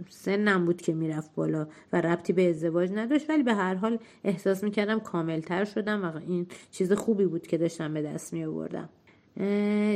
سنم 0.08 0.64
بود 0.64 0.82
که 0.82 0.92
می‌رفت 0.92 1.34
بالا 1.34 1.66
و 1.92 2.00
ربطی 2.00 2.32
به 2.32 2.50
ازدواج 2.50 2.90
نداشت 2.94 3.30
ولی 3.30 3.42
به 3.42 3.54
هر 3.54 3.74
حال 3.74 3.98
احساس 4.24 4.64
می‌کردم 4.64 5.00
کاملتر 5.00 5.64
شدم 5.64 6.04
و 6.04 6.20
این 6.28 6.46
چیز 6.70 6.92
خوبی 6.92 7.26
بود 7.26 7.46
که 7.46 7.58
داشتم 7.58 7.94
به 7.94 8.02
دست 8.02 8.32
می 8.32 8.46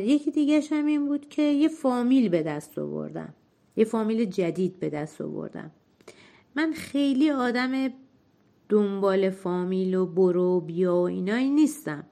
یکی 0.05 0.31
دیگه 0.31 0.63
هم 0.71 0.87
این 0.87 1.07
بود 1.07 1.29
که 1.29 1.43
یه 1.43 1.69
فامیل 1.69 2.29
به 2.29 2.43
دست 2.43 2.79
آوردم. 2.79 3.35
یه 3.77 3.85
فامیل 3.85 4.25
جدید 4.25 4.81
به 4.81 4.91
دست 4.91 5.21
آوردم. 5.21 5.71
من 6.59 6.73
خیلی 6.73 7.31
آدم 7.31 7.89
دنبال 8.69 9.31
فامیل 9.31 9.95
و 9.95 10.07
برو 10.07 10.61
بیا 10.61 10.97
و 10.97 11.01
اینایی 11.01 11.51
نیستم. 11.51 12.05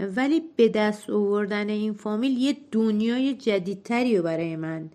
ولی 0.00 0.42
به 0.56 0.68
دست 0.68 1.10
آوردن 1.10 1.68
این 1.68 1.92
فامیل 1.92 2.38
یه 2.38 2.56
دنیای 2.72 3.34
جدیدتری 3.34 4.16
رو 4.16 4.22
برای 4.22 4.56
من 4.56 4.90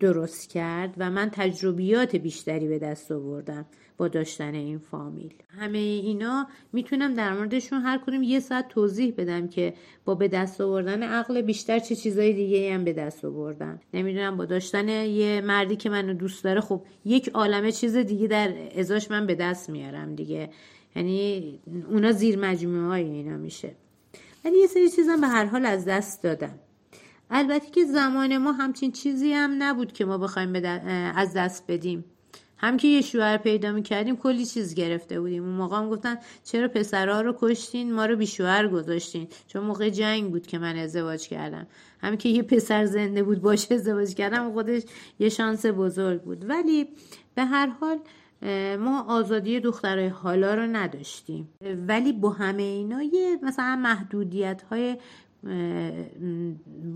درست 0.00 0.50
کرد 0.50 0.94
و 0.98 1.10
من 1.10 1.30
تجربیات 1.32 2.16
بیشتری 2.16 2.68
به 2.68 2.78
دست 2.78 3.12
آوردم 3.12 3.66
با 3.96 4.08
داشتن 4.08 4.54
این 4.54 4.78
فامیل. 4.78 5.34
همه 5.48 5.78
اینا 5.78 6.46
می‌تونم 6.72 7.14
در 7.14 7.34
موردشون 7.34 7.80
هر 7.80 7.98
کدوم 8.06 8.22
یه 8.22 8.40
ساعت 8.40 8.68
توضیح 8.68 9.14
بدم 9.16 9.48
که 9.48 9.74
با 10.04 10.14
به 10.14 10.28
دست 10.28 10.60
آوردن 10.60 11.02
عقل 11.02 11.40
بیشتر 11.40 11.78
چه 11.78 11.94
چیزای 11.96 12.32
دیگه 12.32 12.74
هم 12.74 12.84
به 12.84 12.92
دست 12.92 13.24
آوردم. 13.24 13.80
نمی‌دونم 13.94 14.36
با 14.36 14.44
داشتن 14.44 14.88
یه 14.88 15.40
مردی 15.40 15.76
که 15.76 15.90
منو 15.90 16.14
دوست 16.14 16.44
داره 16.44 16.60
خب 16.60 16.82
یک 17.04 17.28
عالمه 17.28 17.72
چیز 17.72 17.96
دیگه 17.96 18.26
در 18.26 18.54
ازاش 18.76 19.10
من 19.10 19.26
به 19.26 19.34
دست 19.34 19.70
میارم 19.70 20.14
دیگه. 20.14 20.50
یعنی 20.96 21.60
اونا 21.90 22.12
زیر 22.12 22.38
مجموعه 22.38 22.86
های 22.86 23.04
اینا 23.04 23.36
میشه. 23.36 23.74
ولی 24.44 24.58
یه 24.58 24.66
سری 24.66 24.88
چیزم 24.88 25.20
به 25.20 25.26
هر 25.26 25.44
حال 25.44 25.66
از 25.66 25.84
دست 25.84 26.22
دادم. 26.22 26.58
البته 27.34 27.70
که 27.70 27.84
زمان 27.84 28.38
ما 28.38 28.52
همچین 28.52 28.92
چیزی 28.92 29.32
هم 29.32 29.62
نبود 29.62 29.92
که 29.92 30.04
ما 30.04 30.18
بخوایم 30.18 30.52
از 31.16 31.34
دست 31.34 31.64
بدیم. 31.68 32.04
هم 32.56 32.76
که 32.76 32.88
یه 32.88 33.00
شوهر 33.00 33.36
پیدا 33.36 33.72
می‌کردیم 33.72 34.16
کلی 34.16 34.46
چیز 34.46 34.74
گرفته 34.74 35.20
بودیم. 35.20 35.44
اون 35.44 35.52
موقع 35.52 35.76
هم 35.76 35.90
گفتن 35.90 36.16
چرا 36.44 36.68
پسرها 36.68 37.20
رو 37.20 37.36
کشتین؟ 37.40 37.92
ما 37.92 38.06
رو 38.06 38.16
بی 38.16 38.26
شوهر 38.26 38.68
گذاشتین. 38.68 39.28
چون 39.46 39.64
موقع 39.64 39.90
جنگ 39.90 40.30
بود 40.30 40.46
که 40.46 40.58
من 40.58 40.76
ازدواج 40.76 41.28
کردم. 41.28 41.66
هم 42.00 42.16
که 42.16 42.28
یه 42.28 42.42
پسر 42.42 42.84
زنده 42.84 43.22
بود 43.22 43.40
باشه 43.40 43.74
ازدواج 43.74 44.14
کردم 44.14 44.52
خودش 44.52 44.82
یه 45.18 45.28
شانس 45.28 45.66
بزرگ 45.66 46.22
بود. 46.22 46.50
ولی 46.50 46.88
به 47.34 47.44
هر 47.44 47.66
حال 47.66 47.98
ما 48.76 49.04
آزادی 49.08 49.60
دخترای 49.60 50.08
حالا 50.08 50.54
رو 50.54 50.62
نداشتیم. 50.62 51.48
ولی 51.88 52.12
با 52.12 52.30
همه 52.30 52.62
اینا 52.62 53.02
یه 53.02 53.38
مثلا 53.42 53.76
محدودیت 53.76 54.62
های 54.70 54.96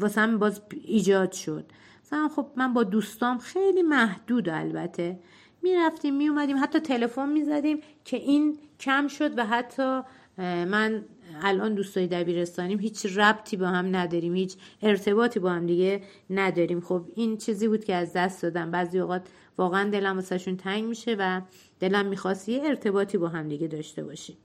واسه 0.00 0.26
باز 0.26 0.60
ایجاد 0.84 1.32
شد. 1.32 1.64
مثلا 2.04 2.28
خب 2.28 2.46
من 2.56 2.74
با 2.74 2.82
دوستام 2.82 3.38
خیلی 3.38 3.82
محدود 3.82 4.48
البته. 4.48 5.18
می‌رفتیم 5.62 6.16
میومدیم 6.16 6.56
حتی 6.62 6.80
تلفن 6.80 7.28
می‌زدیم 7.28 7.80
که 8.04 8.16
این 8.16 8.58
کم 8.80 9.08
شد 9.08 9.38
و 9.38 9.46
حتی 9.46 10.00
من 10.38 11.04
الان 11.42 11.74
دوستای 11.74 12.06
دبیرستانیم 12.06 12.78
هیچ 12.78 13.06
ربطی 13.18 13.56
با 13.56 13.66
هم 13.66 13.96
نداریم 13.96 14.34
هیچ 14.34 14.56
ارتباطی 14.82 15.40
با 15.40 15.50
هم 15.50 15.66
دیگه 15.66 16.02
نداریم. 16.30 16.80
خب 16.80 17.04
این 17.14 17.36
چیزی 17.36 17.68
بود 17.68 17.84
که 17.84 17.94
از 17.94 18.12
دست 18.12 18.42
دادم. 18.42 18.70
بعضی 18.70 18.98
اوقات 18.98 19.28
واقعا 19.58 19.90
دلم 19.90 20.16
واسهشون 20.16 20.56
تنگ 20.56 20.84
میشه 20.84 21.16
و 21.18 21.40
دلم 21.80 22.06
می‌خواست 22.06 22.48
یه 22.48 22.62
ارتباطی 22.64 23.18
با 23.18 23.28
هم 23.28 23.48
دیگه 23.48 23.66
داشته 23.66 24.04
باشیم. 24.04 24.36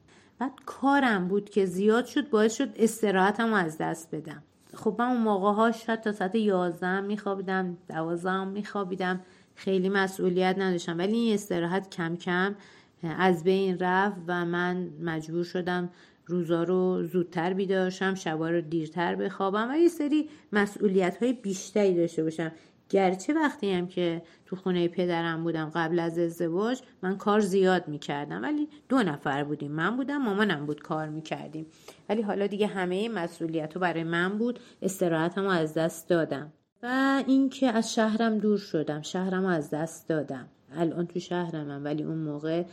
بعد 0.41 0.53
کارم 0.65 1.27
بود 1.27 1.49
که 1.49 1.65
زیاد 1.65 2.05
شد 2.05 2.29
باعث 2.29 2.55
شد 2.55 2.69
استراحتم 2.75 3.53
از 3.53 3.77
دست 3.77 4.15
بدم. 4.15 4.43
خب 4.73 4.95
من 4.99 5.05
اون 5.05 5.21
موقع 5.21 5.51
ها 5.51 5.71
شاید 5.71 6.01
تا 6.01 6.11
ساعت 6.11 6.35
یازدهم 6.35 7.03
میخوابیدم 7.03 7.77
دوازدهم 7.89 8.47
میخوابیدم. 8.47 9.21
خیلی 9.55 9.89
مسئولیت 9.89 10.55
نداشتم 10.59 10.97
ولی 10.97 11.17
این 11.17 11.33
استراحت 11.33 11.95
کم 11.95 12.15
کم 12.15 12.55
از 13.03 13.43
بین 13.43 13.79
رفت 13.79 14.17
و 14.27 14.45
من 14.45 14.89
مجبور 15.01 15.43
شدم 15.43 15.89
روزا 16.25 16.63
رو 16.63 17.07
زودتر 17.07 17.53
بیدارشم 17.53 18.15
شبا 18.15 18.49
رو 18.49 18.61
دیرتر 18.61 19.15
بخوابم 19.15 19.71
و 19.71 19.75
یه 19.75 19.87
سری 19.87 20.29
مسئولیت 20.51 21.23
های 21.23 21.33
بیشتری 21.33 21.95
داشته 21.95 22.23
باشم. 22.23 22.51
گرچه 22.91 23.33
وقتی 23.33 23.71
هم 23.71 23.87
که 23.87 24.21
تو 24.45 24.55
خونه 24.55 24.87
پدرم 24.87 25.43
بودم 25.43 25.71
قبل 25.75 25.99
از 25.99 26.17
ازدواج 26.17 26.81
من 27.01 27.17
کار 27.17 27.39
زیاد 27.39 27.87
می‌کردم. 27.87 28.41
ولی 28.41 28.67
دو 28.89 29.03
نفر 29.03 29.43
بودیم. 29.43 29.71
من 29.71 29.97
بودم 29.97 30.17
مامانم 30.17 30.65
بود 30.65 30.81
کار 30.81 31.09
می‌کردیم. 31.09 31.65
ولی 32.09 32.21
حالا 32.21 32.47
دیگه 32.47 32.67
همه 32.67 33.09
مسئولیت 33.09 33.75
رو 33.75 33.81
برای 33.81 34.03
من 34.03 34.37
بود. 34.37 34.59
استراحتم 34.81 35.47
از 35.47 35.73
دست 35.73 36.09
دادم. 36.09 36.53
و 36.83 37.23
اینکه 37.27 37.67
از 37.67 37.93
شهرم 37.93 38.37
دور 38.37 38.57
شدم. 38.57 39.01
شهرم 39.01 39.45
از 39.45 39.69
دست 39.69 40.09
دادم. 40.09 40.47
الان 40.73 41.07
تو 41.07 41.19
شهرمم 41.19 41.83
ولی 41.83 42.03
اون 42.03 42.17
موقع 42.17 42.63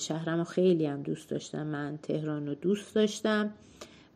شهرم 0.00 0.38
رو 0.38 0.44
خیلی 0.44 0.86
هم 0.86 1.02
دوست 1.02 1.30
داشتم. 1.30 1.66
من 1.66 1.98
تهران 2.02 2.46
رو 2.46 2.54
دوست 2.54 2.94
داشتم. 2.94 3.50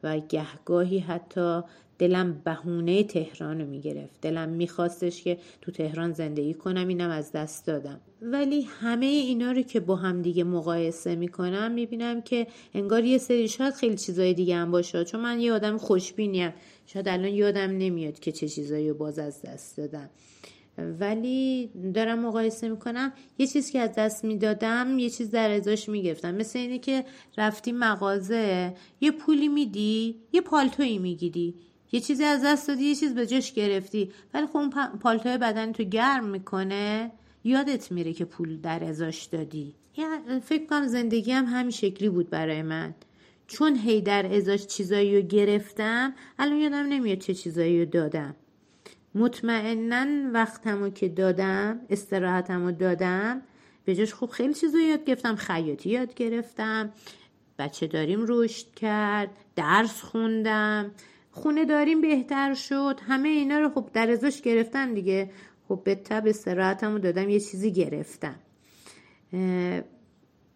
و 0.03 0.19
گهگاهی 0.19 0.99
حتی 0.99 1.63
دلم 1.99 2.43
بهونه 2.45 3.05
تهران 3.05 3.61
رو 3.61 3.67
می‌گرفت. 3.67 4.21
دلم 4.21 4.49
میخواستش 4.49 5.23
که 5.23 5.39
تو 5.61 5.73
تهران 5.73 6.13
زندگی 6.13 6.55
کنم 6.55 6.89
اینم 6.89 7.11
از 7.11 7.33
دست 7.33 7.67
دادم. 7.67 8.01
ولی 8.23 8.63
همه 8.63 9.07
اینا 9.07 9.53
رو 9.53 9.63
که 9.63 9.81
با 9.81 9.97
هم 9.97 10.23
دیگه 10.23 10.45
مقایسه 10.45 11.17
می‌کنم 11.17 11.73
می‌بینم 11.73 12.23
که 12.23 12.47
انگار 12.75 13.05
یه 13.05 13.19
سری 13.19 13.49
شاید 13.49 13.75
خیلی 13.75 13.97
چیزای 13.97 14.35
دیگه 14.35 14.57
هم 14.57 14.71
باشه. 14.71 15.05
چون 15.05 15.21
من 15.21 15.41
یه 15.41 15.53
آدم 15.53 15.79
خوشبینیم. 15.79 16.55
شاید 16.87 17.09
الان 17.09 17.33
یادم 17.33 17.71
نمیاد 17.71 18.21
که 18.21 18.33
چه 18.33 18.49
چیزایی 18.49 18.89
رو 18.89 18.95
باز 18.95 19.19
از 19.19 19.43
دست 19.43 19.77
دادم. 19.77 20.11
ولی 21.01 21.71
دارم 21.95 22.19
مقایسه 22.19 22.69
می‌کنم. 22.69 23.13
یه 23.39 23.47
چیز 23.47 23.71
که 23.71 23.79
از 23.79 23.93
دست 23.97 24.25
می‌دادم 24.25 24.99
یه 24.99 25.11
چیز 25.11 25.31
در 25.31 25.51
ازاش 25.51 25.89
می‌گرفتم. 25.89 26.35
مثل 26.35 26.59
اینه 26.59 26.79
که 26.79 27.05
رفتی 27.39 27.73
مغازه 27.73 28.75
یه 29.01 29.11
پولی 29.11 29.49
میدی 29.49 30.17
یه 30.33 30.41
پالتویی 30.41 30.99
می‌گیری. 30.99 31.55
یه 31.93 32.01
چیزی 32.01 32.25
از 32.25 32.45
دست 32.45 32.69
دادی 32.69 32.85
یه 32.85 32.95
چیز 32.95 33.15
به 33.15 33.27
جاش 33.27 33.53
گرفتی. 33.53 34.13
ولی 34.35 34.47
خب 34.47 34.57
اون 34.57 34.71
پالتوی 35.01 35.39
بدن 35.39 35.73
تو 35.73 35.83
گرم 35.83 36.25
می‌کنه 36.25 37.11
یادت 37.45 37.93
میره 37.93 38.13
که 38.13 38.25
پول 38.25 38.61
در 38.61 38.85
ازاش 38.85 39.25
دادی. 39.25 39.75
فکر 40.43 40.67
کنم 40.67 40.87
زندگی 40.87 41.33
هم 41.33 41.45
همین 41.45 41.71
شکلی 41.71 42.09
بود 42.09 42.31
برای 42.31 42.63
من. 42.63 42.95
چون 43.47 43.77
هی 43.77 44.01
در 44.01 44.35
ازاش 44.35 44.67
چیزایی 44.67 45.17
رو 45.17 45.23
گرفتم 45.27 46.15
الان 46.39 46.57
یادم 46.57 46.87
نمیاد 46.87 47.19
چه 47.19 47.35
چیزایی 47.35 47.79
رو 47.85 47.91
دادم. 47.91 48.35
مطمئنا 49.15 50.31
وقتمو 50.33 50.89
که 50.89 51.09
دادم 51.09 51.81
استراحتمو 51.91 52.73
دادم 52.73 53.43
به 53.85 53.95
جاش 53.95 54.15
خوب 54.15 54.31
خیلی 54.31 54.55
چیزا 54.55 54.79
یاد 54.79 55.05
گرفتم. 55.05 55.37
خیاطی 55.37 55.91
یاد 55.91 56.15
گرفتم. 56.15 56.93
بچه 57.59 57.87
داریم 57.87 58.25
رشد 58.29 58.75
کرد 58.75 59.31
درس 59.57 60.03
خوندم. 60.03 60.91
خونه 61.35 61.65
داریم 61.65 62.01
بهتر 62.01 62.55
شد. 62.55 63.01
همه 63.03 63.29
اینا 63.29 63.59
رو 63.59 63.69
خب 63.69 63.91
در 63.93 64.11
ازاش 64.11 64.41
گرفتم 64.41 64.95
دیگه. 64.95 65.31
خب 65.69 65.81
به 65.85 65.95
تب 65.95 66.23
استراحتمو 66.27 66.99
دادم 66.99 67.29
یه 67.29 67.41
چیزی 67.41 67.73
گرفتم. 67.73 68.37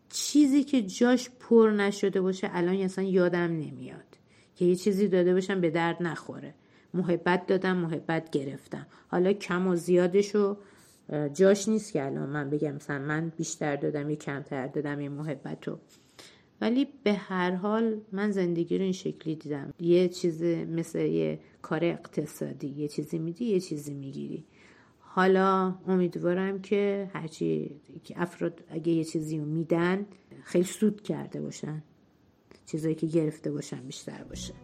چیزی 0.09 0.65
که 0.65 0.83
جاش 0.83 1.31
پر 1.41 1.71
نشده 1.71 2.21
باشه 2.21 2.51
الان 2.53 2.77
اصلا 2.77 3.05
یادم 3.05 3.39
نمیاد. 3.39 4.17
که 4.57 4.65
یه 4.65 4.75
چیزی 4.75 5.09
داده 5.09 5.35
باشم 5.35 5.61
به 5.61 5.71
درد 5.71 6.03
نخوره. 6.03 6.55
محبت 6.95 7.47
دادم 7.47 7.77
محبت 7.77 8.31
گرفتم. 8.31 8.87
حالا 9.09 9.33
کم 9.33 9.67
و 9.67 9.75
زیادشو 9.75 10.57
جاش 11.35 11.69
نیست 11.69 11.93
که 11.93 12.05
الان 12.05 12.29
من 12.29 12.51
بگم 12.51 12.73
مثلا 12.73 12.99
من 12.99 13.33
بیشتر 13.37 13.77
دادم 13.77 14.11
یا 14.11 14.17
کمتر 14.17 14.67
دادم 14.67 14.99
این 14.99 15.13
محبت 15.13 15.69
رو 15.69 15.79
ولی 16.61 16.87
به 17.03 17.13
هر 17.13 17.51
حال 17.51 18.01
من 18.13 18.31
زندگی 18.31 18.79
رو 18.79 18.85
این 18.85 18.93
شکلی 18.93 19.37
دیدم. 19.37 19.75
یه 19.81 20.09
چیز 20.09 20.43
مثل 20.43 20.99
یه 20.99 21.41
کار 21.63 21.85
اقتصادی 21.85 22.69
یه 22.69 22.89
چیزی 22.89 23.19
میدی 23.19 23.45
یه 23.45 23.61
چیزی 23.61 23.95
می‌گیری. 23.95 24.45
حالا 24.99 25.75
امیدوارم 25.87 26.63
که 26.63 27.11
هرچی 27.13 27.81
که 28.05 28.23
افراد 28.23 28.65
اگه 28.69 28.93
یه 28.93 29.05
چیزی 29.05 29.39
رو 29.39 29.45
میدن 29.45 30.07
خیلی 30.45 30.65
سود 30.65 31.03
کرده 31.03 31.41
باشن. 31.41 31.83
چیزایی 32.67 32.95
که 32.95 33.07
گرفته 33.07 33.51
باشن 33.53 33.81
بیشتر 33.81 34.25
باشه. 34.25 34.55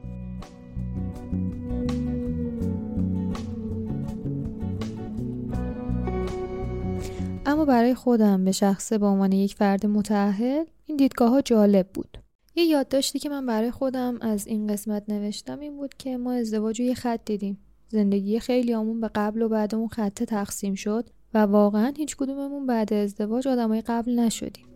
اما 7.53 7.65
برای 7.65 7.95
خودم 7.95 8.45
به 8.45 8.53
شخصه 8.53 8.99
به 8.99 9.07
عنوان 9.07 9.33
یک 9.33 9.55
فرد 9.55 9.87
متعهل 9.87 10.65
این 10.87 10.97
دیدگاه 10.97 11.31
ها 11.31 11.41
جالب 11.41 11.88
بود. 11.95 12.19
یه 12.55 12.65
یادداشتی 12.65 13.19
که 13.19 13.29
من 13.29 13.47
برای 13.47 13.71
خودم 13.71 14.19
از 14.21 14.47
این 14.47 14.67
قسمت 14.67 15.03
نوشتم 15.09 15.61
این 15.61 15.77
بود 15.77 15.95
که 15.95 16.17
ما 16.17 16.33
ازدواج 16.33 16.81
رو 16.81 16.87
یه 16.87 16.95
خط 16.95 17.21
دیدیم. 17.25 17.59
زندگی 17.88 18.41
خیلی 18.41 18.75
آمون 18.75 19.01
به 19.01 19.11
قبل 19.15 19.43
و 19.43 19.49
بعد 19.49 19.75
اون 19.75 19.88
خط 19.88 20.23
تقسیم 20.23 20.75
شد 20.75 21.09
و 21.35 21.38
واقعا 21.38 21.93
هیچ 21.97 22.17
کدوممون 22.17 22.67
بعد 22.67 22.93
ازدواج 22.93 23.49
آدمای 23.49 23.81
قبل 23.81 24.19
نشدیم. 24.19 24.72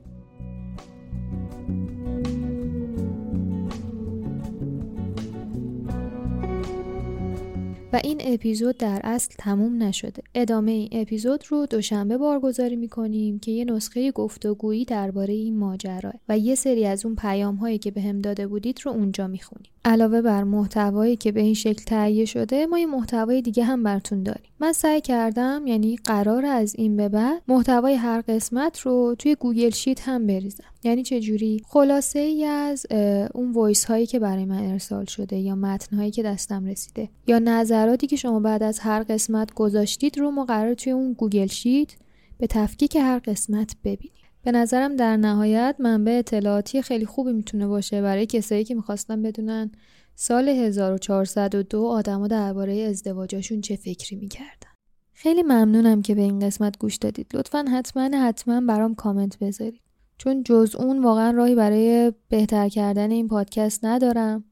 این 8.04 8.20
اپیزود 8.24 8.76
در 8.76 9.00
اصل 9.04 9.34
تموم 9.38 9.82
نشده. 9.82 10.22
ادامه 10.34 10.72
این 10.72 10.88
اپیزود 10.92 11.44
رو 11.48 11.66
دوشنبه 11.66 12.18
بارگذاری 12.18 12.76
می‌کنیم 12.76 13.38
که 13.38 13.50
یه 13.50 13.64
نسخه 13.64 14.12
گفتگویی 14.12 14.84
درباره 14.84 15.34
این 15.34 15.58
ماجرا 15.58 16.12
و 16.28 16.38
یه 16.38 16.54
سری 16.54 16.86
از 16.86 17.06
اون 17.06 17.16
پیام 17.16 17.54
هایی 17.54 17.78
که 17.78 17.90
به 17.90 18.00
هم 18.00 18.20
داده 18.20 18.46
بودید 18.46 18.80
رو 18.84 18.92
اونجا 18.92 19.26
می‌خونیم. 19.26 19.70
علاوه 19.84 20.22
بر 20.22 20.44
محتوایی 20.44 21.16
که 21.16 21.32
به 21.32 21.40
این 21.40 21.54
شکل 21.54 21.84
تهیه 21.84 22.24
شده 22.24 22.66
ما 22.66 22.78
یه 22.78 22.86
محتوای 22.86 23.42
دیگه 23.42 23.64
هم 23.64 23.82
براتون 23.82 24.22
داریم. 24.22 24.50
من 24.60 24.72
سعی 24.72 25.00
کردم 25.00 25.62
یعنی 25.66 25.96
قرار 25.96 26.46
از 26.46 26.74
این 26.78 26.96
به 26.96 27.08
بعد 27.08 27.42
محتوای 27.48 27.94
هر 27.94 28.20
قسمت 28.28 28.80
رو 28.80 29.14
توی 29.18 29.34
گوگل 29.34 29.70
شیت 29.70 30.08
هم 30.08 30.26
بریزم. 30.26 30.64
یعنی 30.86 31.02
چه 31.02 31.20
جوری؟ 31.20 31.62
خلاصه 31.68 32.18
ای 32.18 32.44
از 32.44 32.86
اون 33.34 33.52
voice 33.52 33.84
هایی 33.84 34.06
که 34.06 34.18
برای 34.18 34.44
من 34.44 34.70
ارسال 34.70 35.04
شده 35.04 35.36
یا 35.36 35.54
متن 35.54 35.96
هایی 35.96 36.10
که 36.10 36.22
دستم 36.22 36.66
رسیده 36.66 37.08
یا 37.26 37.38
نظراتی 37.38 38.06
که 38.06 38.16
شما 38.16 38.40
بعد 38.40 38.62
از 38.62 38.78
هر 38.78 39.02
قسمت 39.02 39.54
گذاشتید 39.54 40.18
رو 40.18 40.30
ما 40.30 40.44
قرار 40.44 40.74
توی 40.74 40.92
اون 40.92 41.12
Google 41.12 41.46
Sheet 41.46 41.88
به 42.38 42.46
تفکیک 42.46 42.96
هر 42.96 43.18
قسمت 43.18 43.76
ببینیم. 43.84 44.12
به 44.42 44.52
نظرم 44.52 44.96
در 44.96 45.16
نهایت 45.16 45.76
منبع 45.78 46.12
اطلاعاتی 46.12 46.82
خیلی 46.82 47.06
خوبی 47.06 47.32
می‌تونه 47.32 47.66
باشه 47.66 48.02
برای 48.02 48.26
کسایی 48.26 48.64
که 48.64 48.74
می‌خواستن 48.74 49.22
بدونن 49.22 49.70
سال 50.14 50.48
1402 50.48 51.86
آدما 51.86 52.28
درباره 52.28 52.74
ازدواجاشون 52.74 53.60
چه 53.60 53.76
فکری 53.76 54.16
می‌کردن. 54.16 54.70
خیلی 55.12 55.42
ممنونم 55.42 56.02
که 56.02 56.14
به 56.14 56.22
این 56.22 56.38
قسمت 56.40 56.78
گوش 56.78 56.96
دادید. 56.96 57.26
لطفا 57.34 57.64
حتما 57.72 58.10
حتما 58.14 58.60
برام 58.60 58.94
کامنت 58.94 59.38
بذارید. 59.38 59.80
چون 60.18 60.42
جز 60.42 60.76
اون 60.78 61.02
واقعا 61.02 61.30
راهی 61.30 61.54
برای 61.54 62.12
بهتر 62.28 62.68
کردن 62.68 63.10
این 63.10 63.28
پادکست 63.28 63.84
ندارم. 63.84 64.44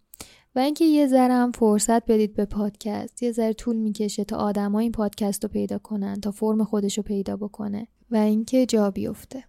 و 0.54 0.58
اینکه 0.58 0.84
یه 0.84 1.06
ذره 1.06 1.34
هم 1.34 1.52
فرصت 1.52 2.06
بدید 2.06 2.34
به 2.34 2.44
پادکست. 2.44 3.22
یه 3.22 3.32
ذره 3.32 3.52
طول 3.52 3.76
می‌کشه 3.76 4.24
تا 4.24 4.36
آدما 4.36 4.78
این 4.78 4.92
پادکست 4.92 5.44
رو 5.44 5.48
پیدا 5.48 5.78
کنن 5.78 6.20
تا 6.20 6.30
فرم 6.30 6.64
خودش 6.64 6.96
رو 6.96 7.02
پیدا 7.02 7.36
بکنه 7.36 7.88
و 8.10 8.16
اینکه 8.16 8.66
جا 8.66 8.90
بیفته. 8.90 9.44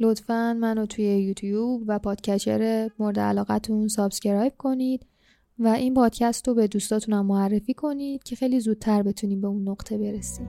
لطفا 0.00 0.56
منو 0.60 0.86
توی 0.86 1.04
یوتیوب 1.04 1.82
و 1.86 1.98
پادگیر 1.98 2.90
مورد 2.98 3.18
علاقتون 3.18 3.88
subscribe 3.88 4.52
کنید 4.58 5.06
و 5.58 5.68
این 5.68 5.94
پادکست 5.94 6.48
رو 6.48 6.54
به 6.54 6.66
دوستاتونم 6.66 7.26
معرفی 7.26 7.74
کنید 7.74 8.22
که 8.22 8.36
خیلی 8.36 8.60
زودتر 8.60 9.02
بتونیم 9.02 9.40
به 9.40 9.46
اون 9.46 9.68
نقطه 9.68 9.98
برسیم. 9.98 10.48